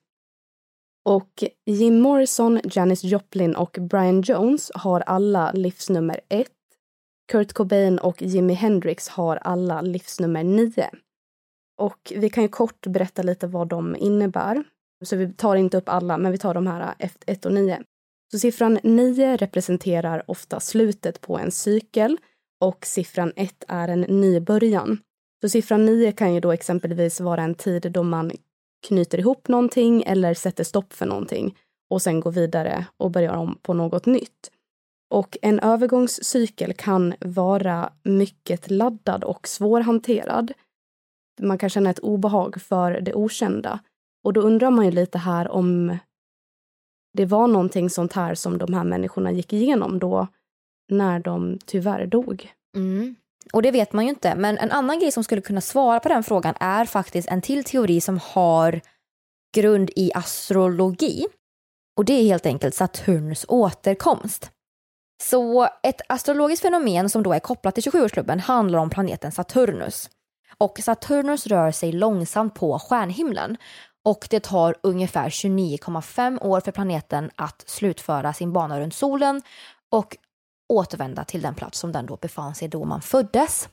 Och 1.04 1.44
Jim 1.66 2.00
Morrison, 2.00 2.60
Janis 2.64 3.04
Joplin 3.04 3.56
och 3.56 3.78
Brian 3.80 4.20
Jones 4.20 4.70
har 4.74 5.00
alla 5.00 5.52
livsnummer 5.52 6.20
1, 6.28 6.46
Kurt 7.32 7.52
Cobain 7.52 7.98
och 7.98 8.22
Jimi 8.22 8.54
Hendrix 8.54 9.08
har 9.08 9.36
alla 9.36 9.80
livsnummer 9.80 10.44
9. 10.44 10.90
Och 11.78 12.12
vi 12.16 12.30
kan 12.30 12.42
ju 12.42 12.48
kort 12.48 12.86
berätta 12.86 13.22
lite 13.22 13.46
vad 13.46 13.68
de 13.68 13.96
innebär. 13.96 14.64
Så 15.04 15.16
vi 15.16 15.32
tar 15.32 15.56
inte 15.56 15.76
upp 15.76 15.88
alla, 15.88 16.18
men 16.18 16.32
vi 16.32 16.38
tar 16.38 16.54
de 16.54 16.66
här 16.66 16.94
eh, 16.98 17.10
1 17.26 17.46
och 17.46 17.52
9. 17.52 17.82
Så 18.32 18.38
siffran 18.38 18.78
9 18.82 19.36
representerar 19.36 20.30
ofta 20.30 20.60
slutet 20.60 21.20
på 21.20 21.38
en 21.38 21.50
cykel 21.50 22.18
och 22.60 22.86
siffran 22.86 23.32
1 23.36 23.64
är 23.68 23.88
en 23.88 24.00
ny 24.00 24.40
början. 24.40 24.98
Så 25.40 25.48
siffran 25.48 25.84
9 25.84 26.12
kan 26.12 26.34
ju 26.34 26.40
då 26.40 26.52
exempelvis 26.52 27.20
vara 27.20 27.42
en 27.42 27.54
tid 27.54 27.92
då 27.92 28.02
man 28.02 28.32
knyter 28.86 29.18
ihop 29.18 29.48
någonting 29.48 30.02
eller 30.02 30.34
sätter 30.34 30.64
stopp 30.64 30.92
för 30.92 31.06
någonting 31.06 31.56
och 31.90 32.02
sen 32.02 32.20
går 32.20 32.30
vidare 32.30 32.86
och 32.96 33.10
börjar 33.10 33.36
om 33.36 33.58
på 33.62 33.74
något 33.74 34.06
nytt. 34.06 34.50
Och 35.10 35.36
en 35.42 35.60
övergångscykel 35.60 36.72
kan 36.72 37.14
vara 37.20 37.92
mycket 38.02 38.70
laddad 38.70 39.24
och 39.24 39.48
svårhanterad. 39.48 40.52
Man 41.40 41.58
kan 41.58 41.70
känna 41.70 41.90
ett 41.90 41.98
obehag 41.98 42.62
för 42.62 43.00
det 43.00 43.14
okända. 43.14 43.80
Och 44.24 44.32
då 44.32 44.40
undrar 44.40 44.70
man 44.70 44.84
ju 44.84 44.90
lite 44.90 45.18
här 45.18 45.48
om 45.48 45.98
det 47.12 47.26
var 47.26 47.46
någonting 47.46 47.90
sånt 47.90 48.12
här 48.12 48.34
som 48.34 48.58
de 48.58 48.74
här 48.74 48.84
människorna 48.84 49.32
gick 49.32 49.52
igenom 49.52 49.98
då 49.98 50.26
när 50.88 51.18
de 51.18 51.58
tyvärr 51.66 52.06
dog. 52.06 52.52
Mm. 52.76 53.16
Och 53.52 53.62
det 53.62 53.70
vet 53.70 53.92
man 53.92 54.04
ju 54.04 54.10
inte. 54.10 54.34
Men 54.34 54.58
en 54.58 54.70
annan 54.70 54.98
grej 54.98 55.12
som 55.12 55.24
skulle 55.24 55.40
kunna 55.40 55.60
svara 55.60 56.00
på 56.00 56.08
den 56.08 56.22
frågan 56.22 56.54
är 56.60 56.84
faktiskt 56.84 57.28
en 57.28 57.42
till 57.42 57.64
teori 57.64 58.00
som 58.00 58.20
har 58.22 58.80
grund 59.56 59.90
i 59.96 60.10
astrologi. 60.14 61.26
Och 61.96 62.04
det 62.04 62.12
är 62.12 62.24
helt 62.24 62.46
enkelt 62.46 62.74
Saturns 62.74 63.44
återkomst. 63.48 64.50
Så 65.22 65.68
ett 65.82 66.00
astrologiskt 66.08 66.62
fenomen 66.62 67.10
som 67.10 67.22
då 67.22 67.32
är 67.32 67.40
kopplat 67.40 67.74
till 67.74 67.84
27-årsklubben 67.84 68.40
handlar 68.40 68.78
om 68.78 68.90
planeten 68.90 69.32
Saturnus. 69.32 70.10
Och 70.58 70.78
Saturnus 70.82 71.46
rör 71.46 71.70
sig 71.70 71.92
långsamt 71.92 72.54
på 72.54 72.78
stjärnhimlen 72.78 73.56
och 74.04 74.26
det 74.30 74.40
tar 74.40 74.76
ungefär 74.82 75.28
29,5 75.28 76.42
år 76.42 76.60
för 76.60 76.72
planeten 76.72 77.30
att 77.36 77.64
slutföra 77.66 78.32
sin 78.32 78.52
bana 78.52 78.80
runt 78.80 78.94
solen 78.94 79.42
och 79.90 80.16
återvända 80.68 81.24
till 81.24 81.42
den 81.42 81.54
plats 81.54 81.78
som 81.78 81.92
den 81.92 82.06
då 82.06 82.16
befann 82.16 82.54
sig 82.54 82.68
då 82.68 82.84
man 82.84 83.02
föddes. 83.02 83.68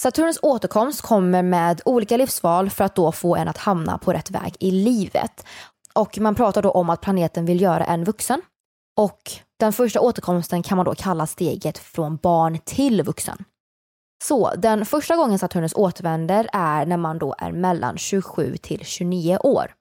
Saturnus 0.00 0.38
återkomst 0.42 1.02
kommer 1.02 1.42
med 1.42 1.80
olika 1.84 2.16
livsval 2.16 2.70
för 2.70 2.84
att 2.84 2.94
då 2.94 3.12
få 3.12 3.36
en 3.36 3.48
att 3.48 3.58
hamna 3.58 3.98
på 3.98 4.12
rätt 4.12 4.30
väg 4.30 4.56
i 4.60 4.70
livet. 4.70 5.46
Och 5.92 6.18
man 6.18 6.34
pratar 6.34 6.62
då 6.62 6.70
om 6.70 6.90
att 6.90 7.00
planeten 7.00 7.46
vill 7.46 7.60
göra 7.60 7.84
en 7.84 8.04
vuxen 8.04 8.42
och 8.96 9.32
den 9.60 9.72
första 9.72 10.00
återkomsten 10.00 10.62
kan 10.62 10.76
man 10.76 10.84
då 10.84 10.94
kalla 10.94 11.26
steget 11.26 11.78
från 11.78 12.16
barn 12.16 12.58
till 12.64 13.02
vuxen. 13.02 13.44
Så 14.24 14.54
den 14.54 14.86
första 14.86 15.16
gången 15.16 15.38
Saturnus 15.38 15.74
återvänder 15.74 16.48
är 16.52 16.86
när 16.86 16.96
man 16.96 17.18
då 17.18 17.34
är 17.38 17.52
mellan 17.52 17.98
27 17.98 18.56
till 18.56 18.84
29 18.84 19.38
år. 19.38 19.74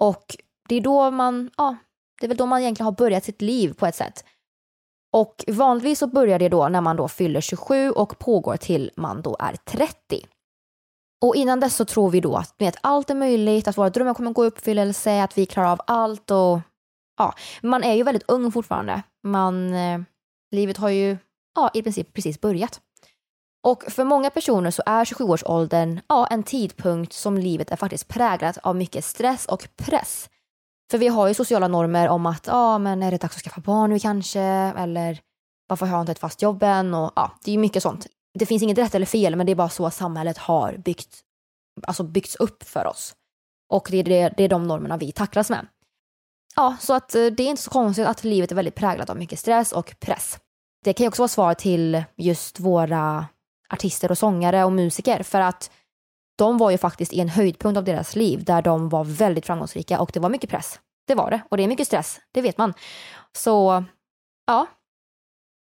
Och 0.00 0.36
det 0.68 0.74
är 0.74 0.80
då 0.80 1.10
man, 1.10 1.50
ja, 1.56 1.76
det 2.20 2.26
är 2.26 2.28
väl 2.28 2.36
då 2.36 2.46
man 2.46 2.60
egentligen 2.60 2.84
har 2.84 2.92
börjat 2.92 3.24
sitt 3.24 3.42
liv 3.42 3.74
på 3.74 3.86
ett 3.86 3.94
sätt. 3.94 4.24
Och 5.12 5.44
vanligtvis 5.46 5.98
så 5.98 6.06
börjar 6.06 6.38
det 6.38 6.48
då 6.48 6.68
när 6.68 6.80
man 6.80 6.96
då 6.96 7.08
fyller 7.08 7.40
27 7.40 7.90
och 7.90 8.18
pågår 8.18 8.56
till 8.56 8.90
man 8.96 9.22
då 9.22 9.36
är 9.38 9.56
30. 9.56 10.26
Och 11.24 11.36
innan 11.36 11.60
dess 11.60 11.76
så 11.76 11.84
tror 11.84 12.10
vi 12.10 12.20
då 12.20 12.36
att 12.36 12.54
vet, 12.58 12.76
allt 12.80 13.10
är 13.10 13.14
möjligt, 13.14 13.68
att 13.68 13.78
våra 13.78 13.90
drömmar 13.90 14.14
kommer 14.14 14.32
gå 14.32 14.44
i 14.44 14.48
uppfyllelse, 14.48 15.22
att 15.22 15.38
vi 15.38 15.46
klarar 15.46 15.72
av 15.72 15.80
allt 15.86 16.30
och 16.30 16.60
ja, 17.18 17.34
man 17.62 17.84
är 17.84 17.94
ju 17.94 18.02
väldigt 18.02 18.30
ung 18.30 18.52
fortfarande. 18.52 19.02
Man, 19.22 19.74
eh, 19.74 20.00
livet 20.50 20.76
har 20.76 20.88
ju 20.88 21.16
ja, 21.54 21.70
i 21.74 21.82
princip 21.82 22.12
precis 22.12 22.40
börjat. 22.40 22.80
Och 23.62 23.82
för 23.82 24.04
många 24.04 24.30
personer 24.30 24.70
så 24.70 24.82
är 24.86 25.04
27-årsåldern 25.04 26.00
ja, 26.08 26.26
en 26.26 26.42
tidpunkt 26.42 27.12
som 27.12 27.38
livet 27.38 27.70
är 27.70 27.76
faktiskt 27.76 28.08
präglat 28.08 28.58
av 28.58 28.76
mycket 28.76 29.04
stress 29.04 29.46
och 29.46 29.68
press. 29.76 30.30
För 30.90 30.98
vi 30.98 31.08
har 31.08 31.28
ju 31.28 31.34
sociala 31.34 31.68
normer 31.68 32.08
om 32.08 32.26
att, 32.26 32.46
ja 32.46 32.52
ah, 32.54 32.78
men 32.78 33.02
är 33.02 33.10
det 33.10 33.20
dags 33.20 33.36
att 33.36 33.42
skaffa 33.42 33.60
barn 33.60 33.90
nu 33.90 33.98
kanske? 33.98 34.40
Eller 34.40 35.20
varför 35.68 35.86
har 35.86 35.96
jag 35.96 36.02
inte 36.02 36.12
ett 36.12 36.18
fast 36.18 36.42
jobb 36.42 36.62
än? 36.62 36.94
Och 36.94 37.12
ja, 37.16 37.32
det 37.44 37.50
är 37.50 37.52
ju 37.52 37.58
mycket 37.58 37.82
sånt. 37.82 38.06
Det 38.38 38.46
finns 38.46 38.62
inget 38.62 38.78
rätt 38.78 38.94
eller 38.94 39.06
fel, 39.06 39.36
men 39.36 39.46
det 39.46 39.52
är 39.52 39.56
bara 39.56 39.68
så 39.68 39.90
samhället 39.90 40.38
har 40.38 40.76
byggt, 40.76 41.20
alltså 41.82 42.02
byggts 42.02 42.36
upp 42.36 42.62
för 42.62 42.86
oss. 42.86 43.14
Och 43.68 43.88
det 43.90 43.96
är, 43.96 44.04
det, 44.04 44.34
det 44.36 44.44
är 44.44 44.48
de 44.48 44.66
normerna 44.66 44.96
vi 44.96 45.12
tacklas 45.12 45.50
med. 45.50 45.66
Ja, 46.56 46.76
så 46.80 46.94
att 46.94 47.14
eh, 47.14 47.26
det 47.26 47.42
är 47.42 47.50
inte 47.50 47.62
så 47.62 47.70
konstigt 47.70 48.06
att 48.06 48.24
livet 48.24 48.50
är 48.50 48.56
väldigt 48.56 48.74
präglat 48.74 49.10
av 49.10 49.16
mycket 49.16 49.38
stress 49.38 49.72
och 49.72 49.94
press. 50.00 50.38
Det 50.84 50.92
kan 50.92 51.04
ju 51.04 51.08
också 51.08 51.22
vara 51.22 51.28
svar 51.28 51.54
till 51.54 52.04
just 52.16 52.60
våra 52.60 53.26
artister 53.68 54.10
och 54.10 54.18
sångare 54.18 54.64
och 54.64 54.72
musiker 54.72 55.22
för 55.22 55.40
att 55.40 55.70
de 56.36 56.58
var 56.58 56.70
ju 56.70 56.78
faktiskt 56.78 57.12
i 57.12 57.20
en 57.20 57.28
höjdpunkt 57.28 57.78
av 57.78 57.84
deras 57.84 58.16
liv 58.16 58.44
där 58.44 58.62
de 58.62 58.88
var 58.88 59.04
väldigt 59.04 59.46
framgångsrika 59.46 60.00
och 60.00 60.10
det 60.12 60.20
var 60.20 60.28
mycket 60.28 60.50
press. 60.50 60.80
Det 61.06 61.14
var 61.14 61.30
det 61.30 61.40
och 61.50 61.56
det 61.56 61.62
är 61.62 61.68
mycket 61.68 61.86
stress, 61.86 62.20
det 62.32 62.42
vet 62.42 62.58
man. 62.58 62.74
Så 63.36 63.84
ja. 64.46 64.66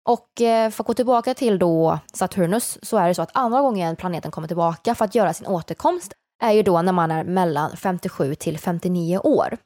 Och 0.09 0.41
eh, 0.41 0.69
för 0.69 0.83
att 0.83 0.87
gå 0.87 0.93
tillbaka 0.93 1.33
till 1.33 1.59
då 1.59 1.99
Saturnus 2.13 2.79
så 2.81 2.97
är 2.97 3.07
det 3.07 3.15
så 3.15 3.21
att 3.21 3.31
andra 3.33 3.61
gången 3.61 3.95
planeten 3.95 4.31
kommer 4.31 4.47
tillbaka 4.47 4.95
för 4.95 5.05
att 5.05 5.15
göra 5.15 5.33
sin 5.33 5.47
återkomst 5.47 6.13
är 6.43 6.51
ju 6.51 6.63
då 6.63 6.81
när 6.81 6.91
man 6.91 7.11
är 7.11 7.23
mellan 7.23 7.77
57 7.77 8.35
till 8.35 8.59
59 8.59 9.17
år. 9.17 9.57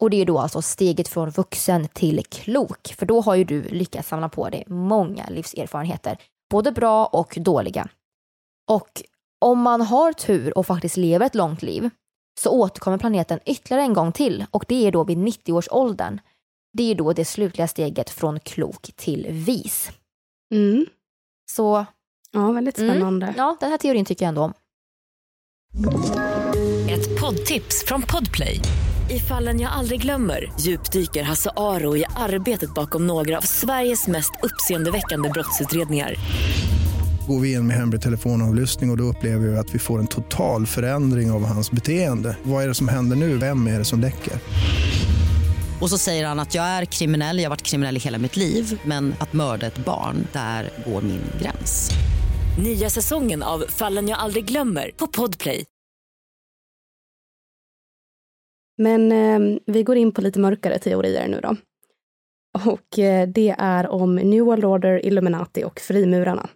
Och 0.00 0.10
det 0.10 0.20
är 0.20 0.26
då 0.26 0.38
alltså 0.38 0.62
steget 0.62 1.08
från 1.08 1.30
vuxen 1.30 1.88
till 1.88 2.24
klok, 2.30 2.94
för 2.98 3.06
då 3.06 3.20
har 3.20 3.34
ju 3.34 3.44
du 3.44 3.62
lyckats 3.62 4.08
samla 4.08 4.28
på 4.28 4.48
dig 4.48 4.64
många 4.66 5.26
livserfarenheter, 5.28 6.18
både 6.50 6.72
bra 6.72 7.06
och 7.06 7.34
dåliga. 7.40 7.88
Och 8.70 9.02
om 9.38 9.60
man 9.60 9.80
har 9.80 10.12
tur 10.12 10.58
och 10.58 10.66
faktiskt 10.66 10.96
lever 10.96 11.26
ett 11.26 11.34
långt 11.34 11.62
liv 11.62 11.90
så 12.40 12.50
återkommer 12.50 12.98
planeten 12.98 13.40
ytterligare 13.46 13.82
en 13.82 13.94
gång 13.94 14.12
till 14.12 14.46
och 14.50 14.64
det 14.68 14.86
är 14.86 14.92
då 14.92 15.04
vid 15.04 15.18
90-årsåldern. 15.18 16.20
Det 16.72 16.90
är 16.90 16.94
då 16.94 17.12
det 17.12 17.24
slutliga 17.24 17.68
steget 17.68 18.10
från 18.10 18.40
klok 18.40 18.90
till 18.96 19.26
vis. 19.30 19.90
Mm. 20.54 20.86
Så... 21.50 21.86
Ja, 22.32 22.52
väldigt 22.52 22.74
spännande. 22.74 23.26
Mm, 23.26 23.38
ja, 23.38 23.56
den 23.60 23.70
här 23.70 23.78
teorin 23.78 24.04
tycker 24.04 24.24
jag 24.24 24.28
ändå 24.28 24.42
om. 24.42 24.54
Ett 26.90 27.20
poddtips 27.20 27.84
från 27.84 28.02
Podplay. 28.02 28.60
I 29.10 29.18
fallen 29.18 29.60
jag 29.60 29.72
aldrig 29.72 30.02
glömmer 30.02 30.52
djupdyker 30.60 31.22
Hasse 31.22 31.50
Aro 31.56 31.96
i 31.96 32.04
arbetet 32.16 32.74
bakom 32.74 33.06
några 33.06 33.36
av 33.38 33.42
Sveriges 33.42 34.06
mest 34.06 34.30
uppseendeväckande 34.42 35.28
brottsutredningar 35.28 36.14
går 37.28 37.40
vi 37.40 37.52
in 37.52 37.66
med 37.66 37.76
hemlig 37.76 38.02
telefonavlyssning 38.02 38.90
och, 38.90 38.94
och 38.94 38.96
då 38.96 39.04
upplever 39.04 39.46
vi 39.46 39.56
att 39.56 39.74
vi 39.74 39.78
får 39.78 39.98
en 39.98 40.06
total 40.06 40.66
förändring 40.66 41.30
av 41.30 41.44
hans 41.44 41.70
beteende. 41.70 42.36
Vad 42.42 42.64
är 42.64 42.68
det 42.68 42.74
som 42.74 42.88
händer 42.88 43.16
nu? 43.16 43.36
Vem 43.36 43.66
är 43.66 43.78
det 43.78 43.84
som 43.84 44.00
läcker? 44.00 44.32
Och 45.80 45.90
så 45.90 45.98
säger 45.98 46.26
han 46.26 46.40
att 46.40 46.54
jag 46.54 46.64
är 46.64 46.84
kriminell, 46.84 47.38
jag 47.38 47.44
har 47.44 47.50
varit 47.50 47.62
kriminell 47.62 47.96
i 47.96 48.00
hela 48.00 48.18
mitt 48.18 48.36
liv 48.36 48.80
men 48.84 49.14
att 49.20 49.32
mörda 49.32 49.66
ett 49.66 49.84
barn, 49.84 50.26
där 50.32 50.70
går 50.86 51.02
min 51.02 51.20
gräns. 51.42 51.90
Nya 52.62 52.90
säsongen 52.90 53.42
av 53.42 53.64
Fallen 53.68 54.08
jag 54.08 54.18
aldrig 54.18 54.44
glömmer 54.44 54.90
på 54.96 55.06
Podplay. 55.06 55.64
Men 58.78 59.12
eh, 59.12 59.58
vi 59.66 59.82
går 59.82 59.96
in 59.96 60.12
på 60.12 60.20
lite 60.20 60.40
mörkare 60.40 60.78
teorier 60.78 61.28
nu 61.28 61.40
då. 61.40 61.56
Och 62.66 62.98
eh, 62.98 63.28
det 63.28 63.54
är 63.58 63.88
om 63.88 64.16
New 64.16 64.44
World 64.44 64.64
Order, 64.64 65.06
Illuminati 65.06 65.64
och 65.64 65.80
frimurarna. 65.80 66.48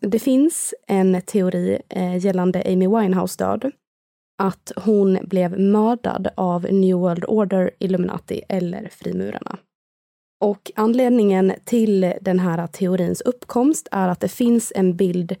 Det 0.00 0.18
finns 0.18 0.74
en 0.86 1.22
teori 1.22 1.78
eh, 1.88 2.16
gällande 2.16 2.62
Amy 2.66 2.88
Winehouse 2.88 3.44
död. 3.44 3.72
Att 4.38 4.72
hon 4.76 5.18
blev 5.22 5.60
mördad 5.60 6.28
av 6.34 6.62
New 6.62 6.96
World 6.96 7.24
Order, 7.28 7.70
Illuminati 7.78 8.42
eller 8.48 8.88
frimurarna. 8.88 9.58
Och 10.40 10.70
anledningen 10.76 11.52
till 11.64 12.14
den 12.20 12.38
här 12.38 12.66
teorins 12.66 13.20
uppkomst 13.20 13.88
är 13.90 14.08
att 14.08 14.20
det 14.20 14.28
finns 14.28 14.72
en 14.76 14.96
bild 14.96 15.36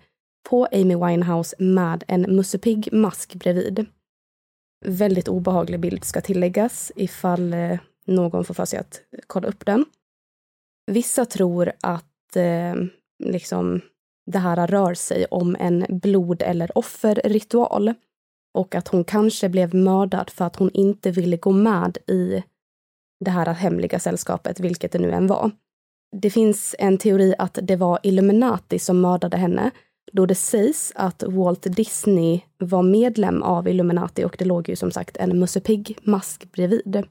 på 0.48 0.68
Amy 0.72 0.96
Winehouse 0.96 1.56
med 1.58 2.04
en 2.08 2.36
Musse 2.36 2.58
Pigg-mask 2.58 3.34
bredvid. 3.34 3.86
Väldigt 4.86 5.28
obehaglig 5.28 5.80
bild 5.80 6.04
ska 6.04 6.20
tilläggas 6.20 6.92
ifall 6.96 7.52
eh, 7.54 7.78
någon 8.06 8.44
får 8.44 8.54
för 8.54 8.64
sig 8.64 8.78
att 8.78 9.02
kolla 9.26 9.48
upp 9.48 9.66
den. 9.66 9.84
Vissa 10.86 11.24
tror 11.24 11.72
att 11.80 12.36
eh, 12.36 12.74
liksom 13.24 13.80
det 14.30 14.38
här 14.38 14.66
rör 14.66 14.94
sig 14.94 15.26
om 15.26 15.56
en 15.60 15.86
blod 15.88 16.42
eller 16.42 16.78
offerritual 16.78 17.94
och 18.58 18.74
att 18.74 18.88
hon 18.88 19.04
kanske 19.04 19.48
blev 19.48 19.74
mördad 19.74 20.30
för 20.30 20.44
att 20.44 20.56
hon 20.56 20.70
inte 20.70 21.10
ville 21.10 21.36
gå 21.36 21.50
med 21.50 21.98
i 22.06 22.42
det 23.24 23.30
här 23.30 23.54
hemliga 23.54 23.98
sällskapet, 23.98 24.60
vilket 24.60 24.92
det 24.92 24.98
nu 24.98 25.12
än 25.12 25.26
var. 25.26 25.50
Det 26.16 26.30
finns 26.30 26.76
en 26.78 26.98
teori 26.98 27.34
att 27.38 27.58
det 27.62 27.76
var 27.76 27.98
Illuminati 28.02 28.78
som 28.78 29.00
mördade 29.00 29.36
henne 29.36 29.70
då 30.12 30.26
det 30.26 30.34
sägs 30.34 30.92
att 30.94 31.22
Walt 31.22 31.62
Disney 31.62 32.40
var 32.58 32.82
medlem 32.82 33.42
av 33.42 33.68
Illuminati 33.68 34.24
och 34.24 34.36
det 34.38 34.44
låg 34.44 34.68
ju 34.68 34.76
som 34.76 34.90
sagt 34.90 35.16
en 35.16 35.38
Musse 35.38 35.60
Pigg-mask 35.60 36.52
bredvid. 36.52 37.04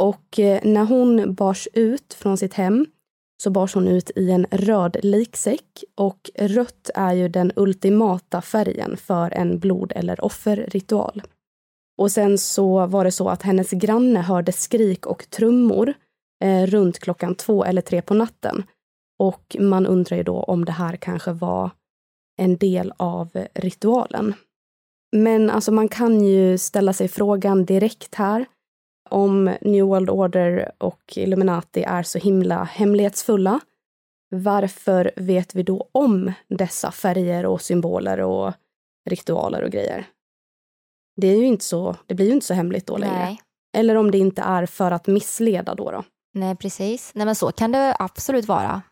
Och 0.00 0.38
eh, 0.38 0.60
när 0.64 0.84
hon 0.84 1.34
bars 1.34 1.68
ut 1.72 2.14
från 2.14 2.36
sitt 2.36 2.54
hem 2.54 2.86
så 3.40 3.50
bars 3.50 3.74
hon 3.74 3.88
ut 3.88 4.10
i 4.16 4.30
en 4.30 4.46
röd 4.50 4.96
liksäck 5.02 5.84
och 5.94 6.30
rött 6.38 6.90
är 6.94 7.12
ju 7.12 7.28
den 7.28 7.52
ultimata 7.56 8.42
färgen 8.42 8.96
för 8.96 9.30
en 9.30 9.58
blod 9.58 9.92
eller 9.96 10.24
offerritual. 10.24 11.22
Och 11.98 12.12
sen 12.12 12.38
så 12.38 12.86
var 12.86 13.04
det 13.04 13.12
så 13.12 13.28
att 13.28 13.42
hennes 13.42 13.70
granne 13.70 14.20
hörde 14.20 14.52
skrik 14.52 15.06
och 15.06 15.30
trummor 15.30 15.94
eh, 16.44 16.66
runt 16.66 16.98
klockan 16.98 17.34
två 17.34 17.64
eller 17.64 17.82
tre 17.82 18.02
på 18.02 18.14
natten. 18.14 18.62
Och 19.18 19.56
man 19.60 19.86
undrar 19.86 20.16
ju 20.16 20.22
då 20.22 20.42
om 20.42 20.64
det 20.64 20.72
här 20.72 20.96
kanske 20.96 21.32
var 21.32 21.70
en 22.38 22.56
del 22.56 22.92
av 22.96 23.46
ritualen. 23.54 24.34
Men 25.16 25.50
alltså 25.50 25.72
man 25.72 25.88
kan 25.88 26.24
ju 26.24 26.58
ställa 26.58 26.92
sig 26.92 27.08
frågan 27.08 27.64
direkt 27.64 28.14
här 28.14 28.46
om 29.10 29.54
New 29.60 29.84
World 29.84 30.10
Order 30.10 30.72
och 30.78 31.00
Illuminati 31.16 31.82
är 31.82 32.02
så 32.02 32.18
himla 32.18 32.64
hemlighetsfulla, 32.64 33.60
varför 34.30 35.10
vet 35.16 35.54
vi 35.54 35.62
då 35.62 35.88
om 35.92 36.32
dessa 36.48 36.90
färger 36.90 37.46
och 37.46 37.62
symboler 37.62 38.20
och 38.20 38.52
ritualer 39.10 39.62
och 39.62 39.70
grejer? 39.70 40.06
Det, 41.16 41.26
är 41.26 41.36
ju 41.36 41.46
inte 41.46 41.64
så, 41.64 41.96
det 42.06 42.14
blir 42.14 42.26
ju 42.26 42.32
inte 42.32 42.46
så 42.46 42.54
hemligt 42.54 42.86
då 42.86 42.96
längre. 42.96 43.24
Nej. 43.24 43.40
Eller 43.76 43.94
om 43.94 44.10
det 44.10 44.18
inte 44.18 44.42
är 44.42 44.66
för 44.66 44.90
att 44.90 45.06
missleda 45.06 45.74
då. 45.74 45.90
då. 45.90 46.04
Nej, 46.34 46.56
precis. 46.56 47.10
Nej, 47.14 47.26
men 47.26 47.34
så 47.34 47.52
kan 47.52 47.72
det 47.72 47.96
absolut 47.98 48.44
vara. 48.44 48.82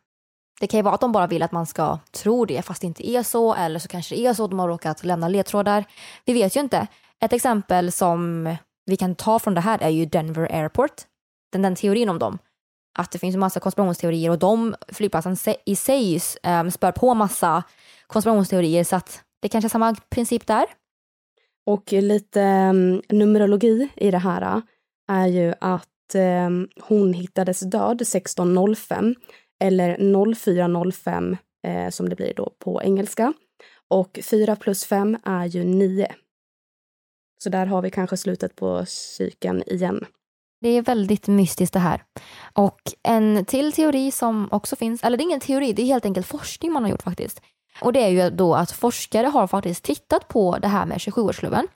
Det 0.60 0.66
kan 0.66 0.78
ju 0.78 0.82
vara 0.82 0.94
att 0.94 1.00
de 1.00 1.12
bara 1.12 1.26
vill 1.26 1.42
att 1.42 1.52
man 1.52 1.66
ska 1.66 1.98
tro 2.10 2.44
det 2.44 2.62
fast 2.62 2.80
det 2.80 2.86
inte 2.86 3.10
är 3.10 3.22
så 3.22 3.54
eller 3.54 3.78
så 3.78 3.88
kanske 3.88 4.14
det 4.14 4.26
är 4.26 4.34
så 4.34 4.44
att 4.44 4.50
de 4.50 4.58
har 4.58 4.68
råkat 4.68 5.04
lämna 5.04 5.28
ledtrådar. 5.28 5.84
Vi 6.24 6.32
vet 6.32 6.56
ju 6.56 6.60
inte. 6.60 6.86
Ett 7.20 7.32
exempel 7.32 7.92
som 7.92 8.56
vi 8.88 8.96
kan 8.96 9.14
ta 9.14 9.38
från 9.38 9.54
det 9.54 9.60
här 9.60 9.78
är 9.82 9.88
ju 9.88 10.04
Denver 10.06 10.52
Airport. 10.52 11.02
Den, 11.52 11.62
den 11.62 11.74
teorin 11.74 12.08
om 12.08 12.18
dem. 12.18 12.38
Att 12.98 13.10
det 13.10 13.18
finns 13.18 13.34
en 13.34 13.40
massa 13.40 13.60
konspirationsteorier 13.60 14.30
och 14.30 14.38
de 14.38 14.74
flygplatsen 14.88 15.36
i 15.64 15.76
sig 15.76 16.20
ehm, 16.42 16.66
um, 16.66 16.70
spör 16.70 16.92
på 16.92 17.14
massa 17.14 17.62
konspirationsteorier 18.06 18.84
så 18.84 18.96
att 18.96 19.22
det 19.40 19.48
kanske 19.48 19.66
är 19.66 19.70
samma 19.70 19.94
princip 20.10 20.46
där. 20.46 20.66
Och 21.66 21.92
lite 21.92 22.40
um, 22.40 23.02
numerologi 23.08 23.88
i 23.96 24.10
det 24.10 24.18
här 24.18 24.42
äh, 24.42 24.62
är 25.08 25.26
ju 25.26 25.54
att 25.60 26.14
um, 26.14 26.68
hon 26.80 27.12
hittades 27.12 27.60
död 27.60 28.02
1605 28.02 29.14
eller 29.60 30.34
0405 30.34 31.36
eh, 31.66 31.90
som 31.90 32.08
det 32.08 32.16
blir 32.16 32.32
då 32.36 32.52
på 32.58 32.82
engelska. 32.82 33.32
Och 33.88 34.18
4 34.22 34.56
plus 34.56 34.84
5 34.84 35.18
är 35.24 35.46
ju 35.46 35.64
9. 35.64 36.14
Så 37.38 37.48
där 37.48 37.66
har 37.66 37.82
vi 37.82 37.90
kanske 37.90 38.16
slutet 38.16 38.56
på 38.56 38.84
cykeln 38.86 39.62
igen. 39.66 40.04
Det 40.60 40.68
är 40.68 40.82
väldigt 40.82 41.26
mystiskt 41.26 41.72
det 41.72 41.78
här. 41.78 42.02
Och 42.52 42.80
en 43.02 43.44
till 43.44 43.72
teori 43.72 44.10
som 44.10 44.48
också 44.50 44.76
finns, 44.76 45.02
eller 45.02 45.16
det 45.16 45.22
är 45.22 45.24
ingen 45.24 45.40
teori, 45.40 45.72
det 45.72 45.82
är 45.82 45.86
helt 45.86 46.04
enkelt 46.04 46.26
forskning 46.26 46.72
man 46.72 46.82
har 46.82 46.90
gjort 46.90 47.02
faktiskt. 47.02 47.40
Och 47.80 47.92
det 47.92 48.04
är 48.04 48.08
ju 48.08 48.30
då 48.30 48.54
att 48.54 48.72
forskare 48.72 49.26
har 49.26 49.46
faktiskt 49.46 49.84
tittat 49.84 50.28
på 50.28 50.58
det 50.58 50.68
här 50.68 50.86
med 50.86 50.98
27-årsklubben. 50.98 51.66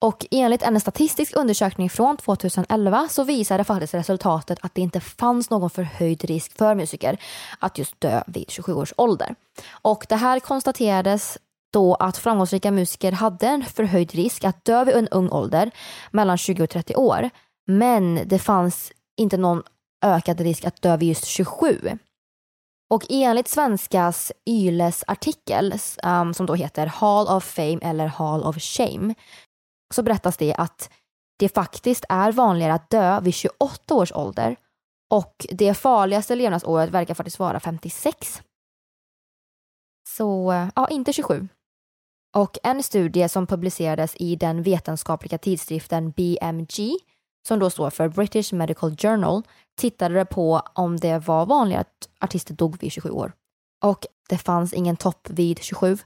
Och 0.00 0.26
enligt 0.30 0.62
en 0.62 0.80
statistisk 0.80 1.36
undersökning 1.36 1.90
från 1.90 2.16
2011 2.16 3.08
så 3.10 3.24
visade 3.24 3.64
faktiskt 3.64 3.94
resultatet 3.94 4.58
att 4.62 4.74
det 4.74 4.80
inte 4.80 5.00
fanns 5.00 5.50
någon 5.50 5.70
förhöjd 5.70 6.24
risk 6.24 6.58
för 6.58 6.74
musiker 6.74 7.18
att 7.58 7.78
just 7.78 8.00
dö 8.00 8.22
vid 8.26 8.50
27 8.50 8.72
års 8.72 8.94
ålder. 8.96 9.34
Och 9.70 10.06
det 10.08 10.16
här 10.16 10.40
konstaterades 10.40 11.38
då 11.72 11.94
att 11.94 12.16
framgångsrika 12.16 12.70
musiker 12.70 13.12
hade 13.12 13.46
en 13.46 13.64
förhöjd 13.64 14.14
risk 14.14 14.44
att 14.44 14.64
dö 14.64 14.84
vid 14.84 14.94
en 14.94 15.08
ung 15.08 15.28
ålder, 15.28 15.70
mellan 16.10 16.38
20 16.38 16.62
och 16.62 16.70
30 16.70 16.94
år. 16.94 17.30
Men 17.66 18.20
det 18.26 18.38
fanns 18.38 18.92
inte 19.20 19.36
någon 19.36 19.62
ökad 20.04 20.40
risk 20.40 20.64
att 20.64 20.82
dö 20.82 20.96
vid 20.96 21.08
just 21.08 21.24
27. 21.24 21.98
Och 22.90 23.06
enligt 23.08 23.48
Svenskas 23.48 24.32
Yles 24.46 25.04
artikel, 25.06 25.72
um, 25.72 25.78
ehm, 26.10 26.34
som 26.34 26.46
då 26.46 26.54
heter 26.54 26.86
Hall 26.86 27.28
of 27.28 27.44
Fame 27.44 27.78
eller 27.82 28.06
Hall 28.06 28.42
of 28.42 28.56
Shame, 28.58 29.14
så 29.94 30.02
berättas 30.02 30.36
det 30.36 30.54
att 30.54 30.90
det 31.38 31.48
faktiskt 31.48 32.04
är 32.08 32.32
vanligare 32.32 32.74
att 32.74 32.90
dö 32.90 33.20
vid 33.20 33.34
28 33.34 33.94
års 33.94 34.12
ålder 34.12 34.56
och 35.10 35.46
det 35.50 35.74
farligaste 35.74 36.34
levnadsåret 36.34 36.90
verkar 36.90 37.14
faktiskt 37.14 37.38
vara 37.38 37.60
56. 37.60 38.42
Så 40.08 40.52
ja, 40.74 40.88
inte 40.88 41.12
27. 41.12 41.48
Och 42.36 42.58
en 42.62 42.82
studie 42.82 43.28
som 43.28 43.46
publicerades 43.46 44.16
i 44.16 44.36
den 44.36 44.62
vetenskapliga 44.62 45.38
tidskriften 45.38 46.10
BMG, 46.10 46.96
som 47.48 47.58
då 47.58 47.70
står 47.70 47.90
för 47.90 48.08
British 48.08 48.52
Medical 48.52 48.96
Journal, 48.96 49.42
tittade 49.76 50.24
på 50.24 50.62
om 50.74 50.96
det 50.96 51.18
var 51.18 51.46
vanligare 51.46 51.80
att 51.80 52.08
artister 52.20 52.54
dog 52.54 52.78
vid 52.80 52.92
27 52.92 53.10
år. 53.10 53.32
Och 53.84 54.06
det 54.28 54.38
fanns 54.38 54.72
ingen 54.72 54.96
topp 54.96 55.30
vid 55.30 55.58
27. 55.58 55.98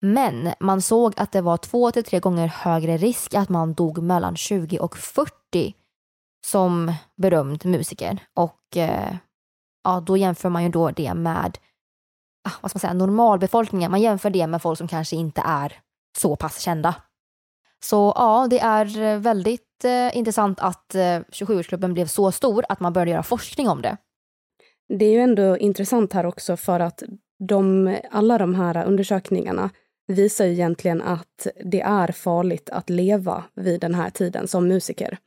Men 0.00 0.52
man 0.60 0.82
såg 0.82 1.14
att 1.16 1.32
det 1.32 1.40
var 1.40 1.56
två 1.56 1.90
till 1.90 2.04
tre 2.04 2.20
gånger 2.20 2.46
högre 2.46 2.96
risk 2.96 3.34
att 3.34 3.48
man 3.48 3.74
dog 3.74 4.02
mellan 4.02 4.36
20 4.36 4.78
och 4.78 4.96
40 4.96 5.74
som 6.46 6.92
berömd 7.16 7.64
musiker. 7.64 8.18
Och 8.34 8.76
eh, 8.76 9.16
ja, 9.84 10.00
då 10.00 10.16
jämför 10.16 10.48
man 10.48 10.62
ju 10.62 10.68
då 10.68 10.90
det 10.90 11.14
med 11.14 11.58
Ah, 12.44 12.52
vad 12.60 12.70
ska 12.70 12.76
man 12.76 12.80
säga, 12.80 12.94
normalbefolkningen. 12.94 13.90
Man 13.90 14.00
jämför 14.00 14.30
det 14.30 14.46
med 14.46 14.62
folk 14.62 14.78
som 14.78 14.88
kanske 14.88 15.16
inte 15.16 15.42
är 15.44 15.72
så 16.18 16.36
pass 16.36 16.60
kända. 16.60 16.94
Så 17.84 18.12
ja, 18.16 18.46
det 18.50 18.58
är 18.58 19.00
eh, 19.00 19.18
väldigt 19.18 19.84
eh, 19.84 20.16
intressant 20.16 20.60
att 20.60 20.94
eh, 20.94 21.00
27-årsklubben 21.00 21.92
blev 21.92 22.06
så 22.06 22.32
stor 22.32 22.64
att 22.68 22.80
man 22.80 22.92
började 22.92 23.10
göra 23.10 23.22
forskning 23.22 23.68
om 23.68 23.82
det. 23.82 23.96
Det 24.98 25.04
är 25.04 25.10
ju 25.10 25.20
ändå 25.20 25.58
intressant 25.58 26.12
här 26.12 26.26
också 26.26 26.56
för 26.56 26.80
att 26.80 27.02
de, 27.48 27.96
alla 28.10 28.38
de 28.38 28.54
här 28.54 28.84
undersökningarna 28.84 29.70
visar 30.06 30.44
ju 30.44 30.52
egentligen 30.52 31.02
att 31.02 31.46
det 31.64 31.80
är 31.80 32.12
farligt 32.12 32.70
att 32.70 32.90
leva 32.90 33.44
vid 33.54 33.80
den 33.80 33.94
här 33.94 34.10
tiden 34.10 34.48
som 34.48 34.68
musiker. 34.68 35.18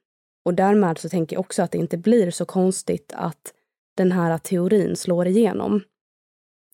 Och 0.45 0.53
därmed 0.53 0.97
så 0.97 1.09
tänker 1.09 1.35
jag 1.35 1.39
också 1.39 1.63
att 1.63 1.71
det 1.71 1.77
inte 1.77 1.97
blir 1.97 2.31
så 2.31 2.45
konstigt 2.45 3.13
att 3.15 3.53
den 3.97 4.11
här 4.11 4.37
teorin 4.37 4.95
slår 4.95 5.27
igenom. 5.27 5.81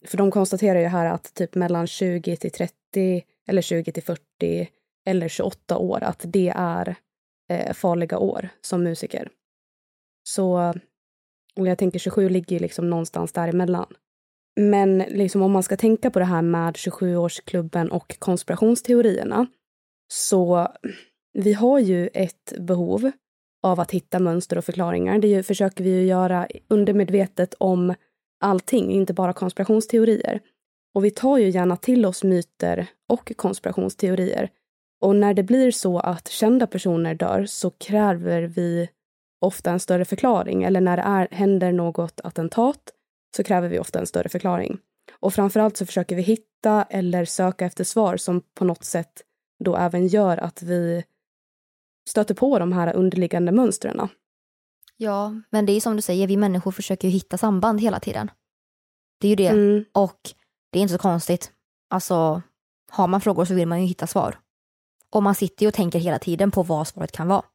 För 0.06 0.18
de 0.18 0.32
konstaterar 0.32 0.80
ju 0.80 0.86
här 0.86 1.06
att 1.06 1.34
typ 1.34 1.56
mellan 1.56 1.88
20 1.88 2.36
till 2.36 2.52
30 2.52 3.24
eller 3.48 3.62
20 3.62 3.92
till 3.92 4.04
40 4.04 4.70
eller 5.06 5.28
28 5.28 5.78
år, 5.78 6.04
att 6.04 6.22
det 6.24 6.54
är 6.56 6.96
eh, 7.50 7.74
farliga 7.74 8.18
år 8.18 8.50
som 8.62 8.84
musiker. 8.84 9.30
Så, 10.24 10.74
och 11.56 11.68
jag 11.68 11.78
tänker 11.78 12.00
27 12.00 12.30
ligger 12.30 12.56
ju 12.56 12.60
liksom 12.60 12.90
någonstans 12.90 13.32
däremellan. 13.32 13.94
Men 14.56 14.98
liksom 14.98 15.42
om 15.42 15.52
man 15.52 15.64
ska 15.64 15.78
tänka 15.78 16.12
på 16.12 16.20
det 16.20 16.26
här 16.26 16.42
med 16.42 16.76
27-årsklubben 16.76 17.90
och 17.90 18.20
konspirationsteorierna, 18.20 19.48
så 20.14 20.68
vi 21.34 21.54
har 21.54 21.80
ju 21.80 22.10
ett 22.14 22.54
behov 22.58 23.12
av 23.64 23.80
att 23.80 23.92
hitta 23.92 24.20
mönster 24.20 24.58
och 24.58 24.66
förklaringar. 24.66 25.20
Det 25.20 25.44
försöker 25.44 25.84
vi 25.84 25.90
ju 25.90 26.04
göra 26.06 26.48
undermedvetet 26.68 27.54
om 27.58 27.94
allting, 28.42 28.92
inte 28.92 29.14
bara 29.14 29.34
konspirationsteorier. 29.34 30.40
Och 30.94 31.06
vi 31.06 31.12
tar 31.12 31.38
ju 31.38 31.50
gärna 31.50 31.78
till 31.78 32.06
oss 32.06 32.24
myter 32.24 32.88
och 33.10 33.32
konspirationsteorier. 33.36 34.50
Och 35.02 35.16
när 35.16 35.34
det 35.34 35.44
blir 35.44 35.72
så 35.72 36.00
att 36.00 36.28
kända 36.28 36.68
personer 36.68 37.16
dör 37.16 37.46
så 37.46 37.70
kräver 37.70 38.42
vi 38.42 38.90
ofta 39.42 39.72
en 39.72 39.80
större 39.80 40.06
förklaring. 40.06 40.64
Eller 40.64 40.82
när 40.82 40.98
det 40.98 41.04
är, 41.04 41.28
händer 41.32 41.72
något 41.72 42.22
attentat 42.24 42.94
så 43.36 43.44
kräver 43.44 43.70
vi 43.70 43.80
ofta 43.80 44.00
en 44.00 44.08
större 44.08 44.30
förklaring. 44.30 44.78
Och 45.20 45.34
framförallt 45.34 45.78
så 45.78 45.86
försöker 45.86 46.16
vi 46.16 46.22
hitta 46.22 46.84
eller 46.90 47.26
söka 47.26 47.66
efter 47.66 47.84
svar 47.84 48.18
som 48.18 48.42
på 48.56 48.66
något 48.66 48.84
sätt 48.84 49.22
då 49.64 49.76
även 49.76 50.08
gör 50.08 50.38
att 50.38 50.64
vi 50.64 51.04
stöter 52.10 52.36
på 52.36 52.60
de 52.60 52.72
här 52.72 52.96
underliggande 52.96 53.52
mönstren. 53.52 54.10
Ja, 55.04 55.34
men 55.50 55.66
det 55.66 55.72
är 55.72 55.82
som 55.82 55.96
du 55.96 56.02
säger, 56.02 56.28
vi 56.28 56.38
människor 56.38 56.72
försöker 56.72 57.08
ju 57.08 57.12
hitta 57.12 57.38
samband 57.38 57.82
hela 57.82 58.00
tiden. 58.00 58.32
Det 59.20 59.28
är 59.28 59.30
ju 59.30 59.36
det. 59.36 59.48
Mm. 59.48 59.86
Och 59.94 60.20
det 60.72 60.80
är 60.80 60.82
inte 60.82 60.94
så 60.94 60.98
konstigt. 60.98 61.52
Alltså, 61.90 62.42
har 62.92 63.08
man 63.08 63.22
frågor 63.22 63.46
så 63.46 63.54
vill 63.54 63.68
man 63.68 63.82
ju 63.82 63.88
hitta 63.88 64.08
svar. 64.08 64.40
Och 65.10 65.24
man 65.24 65.36
sitter 65.36 65.64
ju 65.64 65.68
och 65.68 65.74
tänker 65.74 66.00
hela 66.00 66.20
tiden 66.20 66.52
på 66.52 66.64
vad 66.64 66.88
svaret 66.88 67.12
kan 67.12 67.28
vara. 67.28 67.46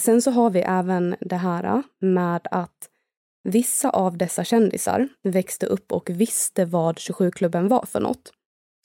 Sen 0.00 0.22
så 0.22 0.30
har 0.30 0.50
vi 0.50 0.60
även 0.60 1.16
det 1.20 1.36
här 1.36 1.82
med 2.00 2.46
att 2.50 2.88
vissa 3.44 3.90
av 3.90 4.16
dessa 4.16 4.44
kändisar 4.44 5.08
växte 5.22 5.66
upp 5.66 5.92
och 5.92 6.10
visste 6.10 6.64
vad 6.64 6.96
27-klubben 6.96 7.68
var 7.68 7.86
för 7.86 8.00
något. 8.00 8.32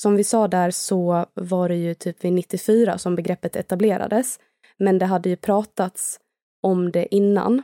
Som 0.02 0.16
vi 0.16 0.24
sa 0.24 0.48
där 0.48 0.72
så 0.72 1.26
var 1.34 1.70
det 1.70 1.76
ju 1.76 1.94
typ 1.94 2.24
vid 2.24 2.34
94 2.34 2.98
som 2.98 3.16
begreppet 3.16 3.56
etablerades. 3.56 4.40
Men 4.78 4.98
det 4.98 5.06
hade 5.06 5.30
ju 5.30 5.36
pratats 5.36 6.20
om 6.62 6.92
det 6.92 7.16
innan. 7.16 7.62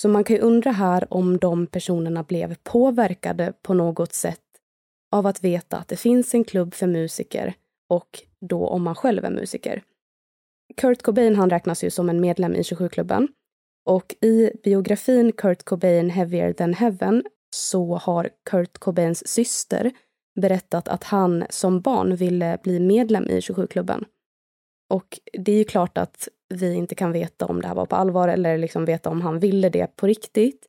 Så 0.00 0.08
man 0.08 0.24
kan 0.24 0.36
ju 0.36 0.42
undra 0.42 0.70
här 0.70 1.14
om 1.14 1.38
de 1.38 1.66
personerna 1.66 2.22
blev 2.22 2.54
påverkade 2.54 3.52
på 3.62 3.74
något 3.74 4.12
sätt 4.12 4.40
av 5.12 5.26
att 5.26 5.44
veta 5.44 5.76
att 5.76 5.88
det 5.88 5.96
finns 5.96 6.34
en 6.34 6.44
klubb 6.44 6.74
för 6.74 6.86
musiker 6.86 7.54
och 7.88 8.22
då 8.40 8.66
om 8.66 8.82
man 8.82 8.94
själv 8.94 9.24
är 9.24 9.30
musiker. 9.30 9.82
Kurt 10.76 11.02
Cobain 11.02 11.36
han 11.36 11.50
räknas 11.50 11.84
ju 11.84 11.90
som 11.90 12.08
en 12.08 12.20
medlem 12.20 12.54
i 12.54 12.62
27-klubben 12.62 13.28
och 13.86 14.14
i 14.20 14.50
biografin 14.64 15.32
Kurt 15.32 15.62
Cobain 15.62 16.10
Heavier 16.10 16.52
than 16.52 16.74
Heaven 16.74 17.24
så 17.56 17.94
har 17.94 18.30
Kurt 18.50 18.78
Cobains 18.78 19.28
syster 19.28 19.92
berättat 20.40 20.88
att 20.88 21.04
han 21.04 21.44
som 21.50 21.80
barn 21.80 22.16
ville 22.16 22.58
bli 22.62 22.80
medlem 22.80 23.24
i 23.24 23.40
27-klubben. 23.40 24.04
Och 24.90 25.20
det 25.32 25.52
är 25.52 25.56
ju 25.56 25.64
klart 25.64 25.98
att 25.98 26.28
vi 26.48 26.74
inte 26.74 26.94
kan 26.94 27.12
veta 27.12 27.46
om 27.46 27.62
det 27.62 27.68
här 27.68 27.74
var 27.74 27.86
på 27.86 27.96
allvar 27.96 28.28
eller 28.28 28.58
liksom 28.58 28.84
veta 28.84 29.10
om 29.10 29.20
han 29.20 29.38
ville 29.38 29.68
det 29.68 29.96
på 29.96 30.06
riktigt. 30.06 30.66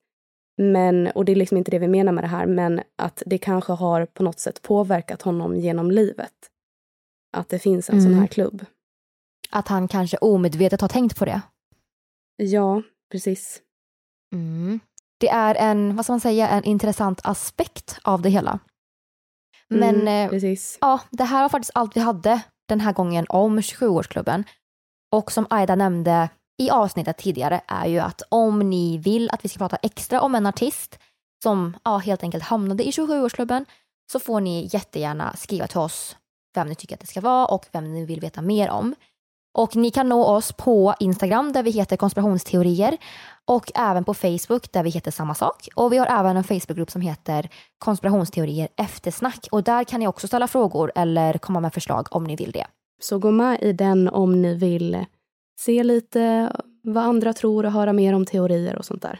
Men, 0.58 1.08
och 1.08 1.26
det 1.26 1.32
är 1.32 1.36
liksom 1.36 1.58
inte 1.58 1.72
det 1.72 1.80
vi 1.80 1.88
menar 1.88 2.12
med 2.12 2.24
det 2.24 2.28
här, 2.28 2.46
men 2.46 2.82
att 2.96 3.24
det 3.26 3.38
kanske 3.38 3.74
har 3.74 4.06
på 4.06 4.24
något 4.24 4.40
sätt 4.40 4.62
påverkat 4.62 5.22
honom 5.22 5.56
genom 5.56 5.92
livet. 5.92 6.34
Att 7.38 7.50
det 7.50 7.60
finns 7.60 7.90
en 7.90 8.00
mm. 8.00 8.12
sån 8.12 8.20
här 8.20 8.28
klubb. 8.28 8.66
Att 9.50 9.68
han 9.68 9.88
kanske 9.88 10.18
omedvetet 10.18 10.82
har 10.82 10.88
tänkt 10.88 11.18
på 11.18 11.26
det? 11.26 11.42
Ja, 12.36 12.82
precis. 13.12 13.62
Mm. 14.34 14.80
Det 15.20 15.30
är 15.30 15.56
en, 15.56 15.96
vad 15.96 16.06
ska 16.06 16.14
man 16.14 16.20
säga, 16.20 16.50
en 16.50 16.64
intressant 16.64 17.22
aspekt 17.24 18.00
av 18.04 18.22
det 18.22 18.30
hela. 18.30 18.60
Men 19.68 20.02
mm, 20.02 20.34
eh, 20.34 20.56
ja, 20.82 21.02
det 21.12 21.24
här 21.24 21.42
var 21.42 21.50
faktiskt 21.50 21.72
allt 21.76 21.96
vi 21.96 22.02
hade 22.02 22.42
den 22.68 22.80
här 22.80 22.94
gången 22.94 23.26
om 23.30 23.60
27-årsklubben. 23.60 24.44
Och 25.12 25.32
som 25.32 25.48
Aida 25.50 25.76
nämnde 25.76 26.30
i 26.58 26.70
avsnittet 26.70 27.18
tidigare 27.18 27.62
är 27.68 27.86
ju 27.86 28.00
att 28.00 28.22
om 28.30 28.60
ni 28.60 28.98
vill 28.98 29.30
att 29.30 29.46
vi 29.46 29.50
ska 29.50 29.58
prata 29.58 29.76
extra 29.76 30.22
om 30.22 30.36
en 30.36 30.46
artist 30.46 31.00
som 31.44 31.78
ja, 31.84 31.98
helt 31.98 32.24
enkelt 32.24 32.44
hamnade 32.44 32.84
i 32.84 32.92
27-årsklubben 32.92 33.66
så 34.12 34.20
får 34.20 34.42
ni 34.42 34.70
jättegärna 34.72 35.36
skriva 35.36 35.68
till 35.68 35.78
oss 35.78 36.16
vem 36.56 36.68
ni 36.68 36.76
tycker 36.76 36.96
att 36.96 37.02
det 37.02 37.08
ska 37.08 37.22
vara 37.22 37.46
och 37.46 37.66
vem 37.72 37.94
ni 37.94 38.06
vill 38.06 38.20
veta 38.20 38.42
mer 38.42 38.70
om. 38.70 38.96
Och 39.58 39.76
ni 39.76 39.92
kan 39.92 40.10
nå 40.10 40.24
oss 40.24 40.52
på 40.52 40.96
Instagram 41.00 41.54
där 41.54 41.64
vi 41.64 41.72
heter 41.72 41.98
konspirationsteorier 41.98 42.98
och 43.46 43.72
även 43.76 44.04
på 44.04 44.14
Facebook 44.14 44.72
där 44.72 44.84
vi 44.84 44.90
heter 44.90 45.12
samma 45.12 45.36
sak. 45.36 45.68
Och 45.76 45.94
vi 45.94 45.98
har 45.98 46.08
även 46.08 46.38
en 46.38 46.44
Facebookgrupp 46.44 46.92
som 46.92 47.02
heter 47.02 47.50
konspirationsteorier 47.78 48.70
eftersnack 48.76 49.48
och 49.52 49.64
där 49.64 49.84
kan 49.84 50.00
ni 50.00 50.08
också 50.08 50.28
ställa 50.28 50.48
frågor 50.48 50.92
eller 50.96 51.38
komma 51.38 51.60
med 51.60 51.74
förslag 51.74 52.08
om 52.12 52.24
ni 52.24 52.36
vill 52.36 52.52
det. 52.52 52.66
Så 53.00 53.20
gå 53.20 53.32
med 53.32 53.58
i 53.62 53.74
den 53.74 54.08
om 54.08 54.42
ni 54.42 54.56
vill 54.56 55.06
se 55.60 55.84
lite 55.84 56.52
vad 56.84 57.04
andra 57.04 57.34
tror 57.34 57.66
och 57.66 57.72
höra 57.72 57.94
mer 57.94 58.14
om 58.14 58.26
teorier 58.26 58.76
och 58.76 58.86
sånt 58.86 59.02
där. 59.02 59.20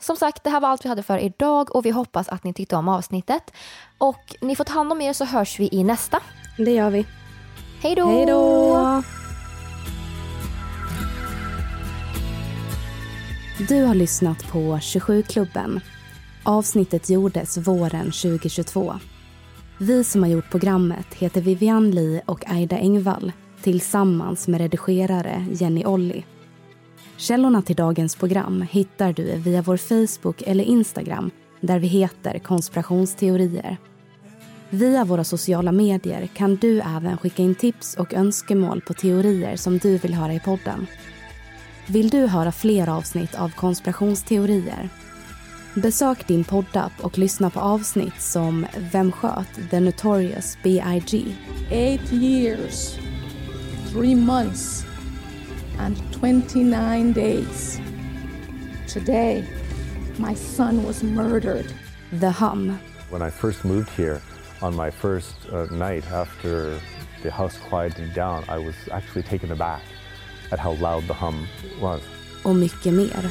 Som 0.00 0.16
sagt, 0.16 0.44
det 0.44 0.50
här 0.50 0.60
var 0.60 0.68
allt 0.68 0.84
vi 0.84 0.88
hade 0.88 1.02
för 1.02 1.18
idag 1.18 1.76
och 1.76 1.86
vi 1.86 1.90
hoppas 1.90 2.28
att 2.28 2.44
ni 2.44 2.54
tyckte 2.54 2.76
om 2.76 2.88
avsnittet. 2.88 3.52
Och 3.98 4.36
ni 4.40 4.56
får 4.56 4.64
ta 4.64 4.72
hand 4.72 4.92
om 4.92 5.00
er 5.00 5.12
så 5.12 5.24
hörs 5.24 5.60
vi 5.60 5.68
i 5.72 5.84
nästa. 5.84 6.20
Det 6.56 6.74
gör 6.74 6.90
vi. 6.90 7.06
Hej 7.82 7.94
då! 7.94 8.06
Hej 8.06 8.26
då! 8.26 9.02
Du 13.68 13.84
har 13.84 13.94
lyssnat 13.94 14.52
på 14.52 14.58
27-klubben. 14.58 15.80
Avsnittet 16.44 17.10
gjordes 17.10 17.56
våren 17.56 18.04
2022. 18.04 18.94
Vi 19.78 20.04
som 20.04 20.22
har 20.22 20.30
gjort 20.30 20.50
programmet 20.50 21.14
heter 21.14 21.40
Vivian 21.40 21.90
Lee 21.90 22.22
och 22.26 22.50
Aida 22.50 22.78
Engvall 22.78 23.32
tillsammans 23.62 24.48
med 24.48 24.60
redigerare 24.60 25.46
Jenny 25.52 25.84
Olli. 25.84 26.24
Källorna 27.16 27.62
till 27.62 27.76
dagens 27.76 28.16
program 28.16 28.66
hittar 28.70 29.12
du 29.12 29.36
via 29.36 29.62
vår 29.62 29.76
Facebook 29.76 30.42
eller 30.42 30.64
Instagram 30.64 31.30
där 31.60 31.78
vi 31.78 31.86
heter 31.86 32.38
konspirationsteorier. 32.38 33.76
Via 34.70 35.04
våra 35.04 35.24
sociala 35.24 35.72
medier 35.72 36.26
kan 36.26 36.56
du 36.56 36.80
även 36.80 37.18
skicka 37.18 37.42
in 37.42 37.54
tips 37.54 37.96
och 37.96 38.14
önskemål 38.14 38.80
på 38.80 38.94
teorier 38.94 39.56
som 39.56 39.78
du 39.78 39.98
vill 39.98 40.14
höra 40.14 40.32
i 40.32 40.40
podden. 40.40 40.86
Vill 41.86 42.08
du 42.08 42.26
höra 42.26 42.52
fler 42.52 42.88
avsnitt 42.88 43.34
av 43.34 43.48
konspirationsteorier? 43.48 44.88
Besök 45.82 46.26
din 46.26 46.44
poddapp 46.44 46.92
och 47.00 47.18
lyssna 47.18 47.50
på 47.50 47.60
avsnitt 47.60 48.20
som 48.20 48.66
Vem 48.92 49.12
sköt 49.12 49.70
The 49.70 49.80
Notorious 49.80 50.58
B.I.G. 50.62 51.36
Eight 51.70 52.12
years, 52.12 52.98
three 53.92 54.14
months 54.14 54.84
and 55.78 55.96
29 56.20 57.12
days. 57.12 57.80
Today, 58.92 59.44
my 60.16 60.34
son 60.34 60.86
was 60.86 61.02
murdered. 61.02 61.66
The 62.20 62.30
Hum. 62.30 62.78
When 63.10 63.28
I 63.28 63.30
first 63.30 63.64
moved 63.64 63.90
here, 63.90 64.20
on 64.62 64.76
my 64.76 64.90
first 64.90 65.34
uh, 65.52 65.76
night 65.76 66.04
after 66.12 66.80
the 67.22 67.30
house 67.30 67.58
quieted 67.68 68.14
down, 68.14 68.44
I 68.48 68.58
was 68.58 68.74
actually 68.90 69.22
taken 69.22 69.52
aback 69.52 69.82
at 70.52 70.58
how 70.58 70.72
loud 70.72 71.06
the 71.06 71.14
hum 71.14 71.46
was. 71.80 72.00
och 72.44 72.56
mycket 72.56 72.94
mer. 72.94 73.30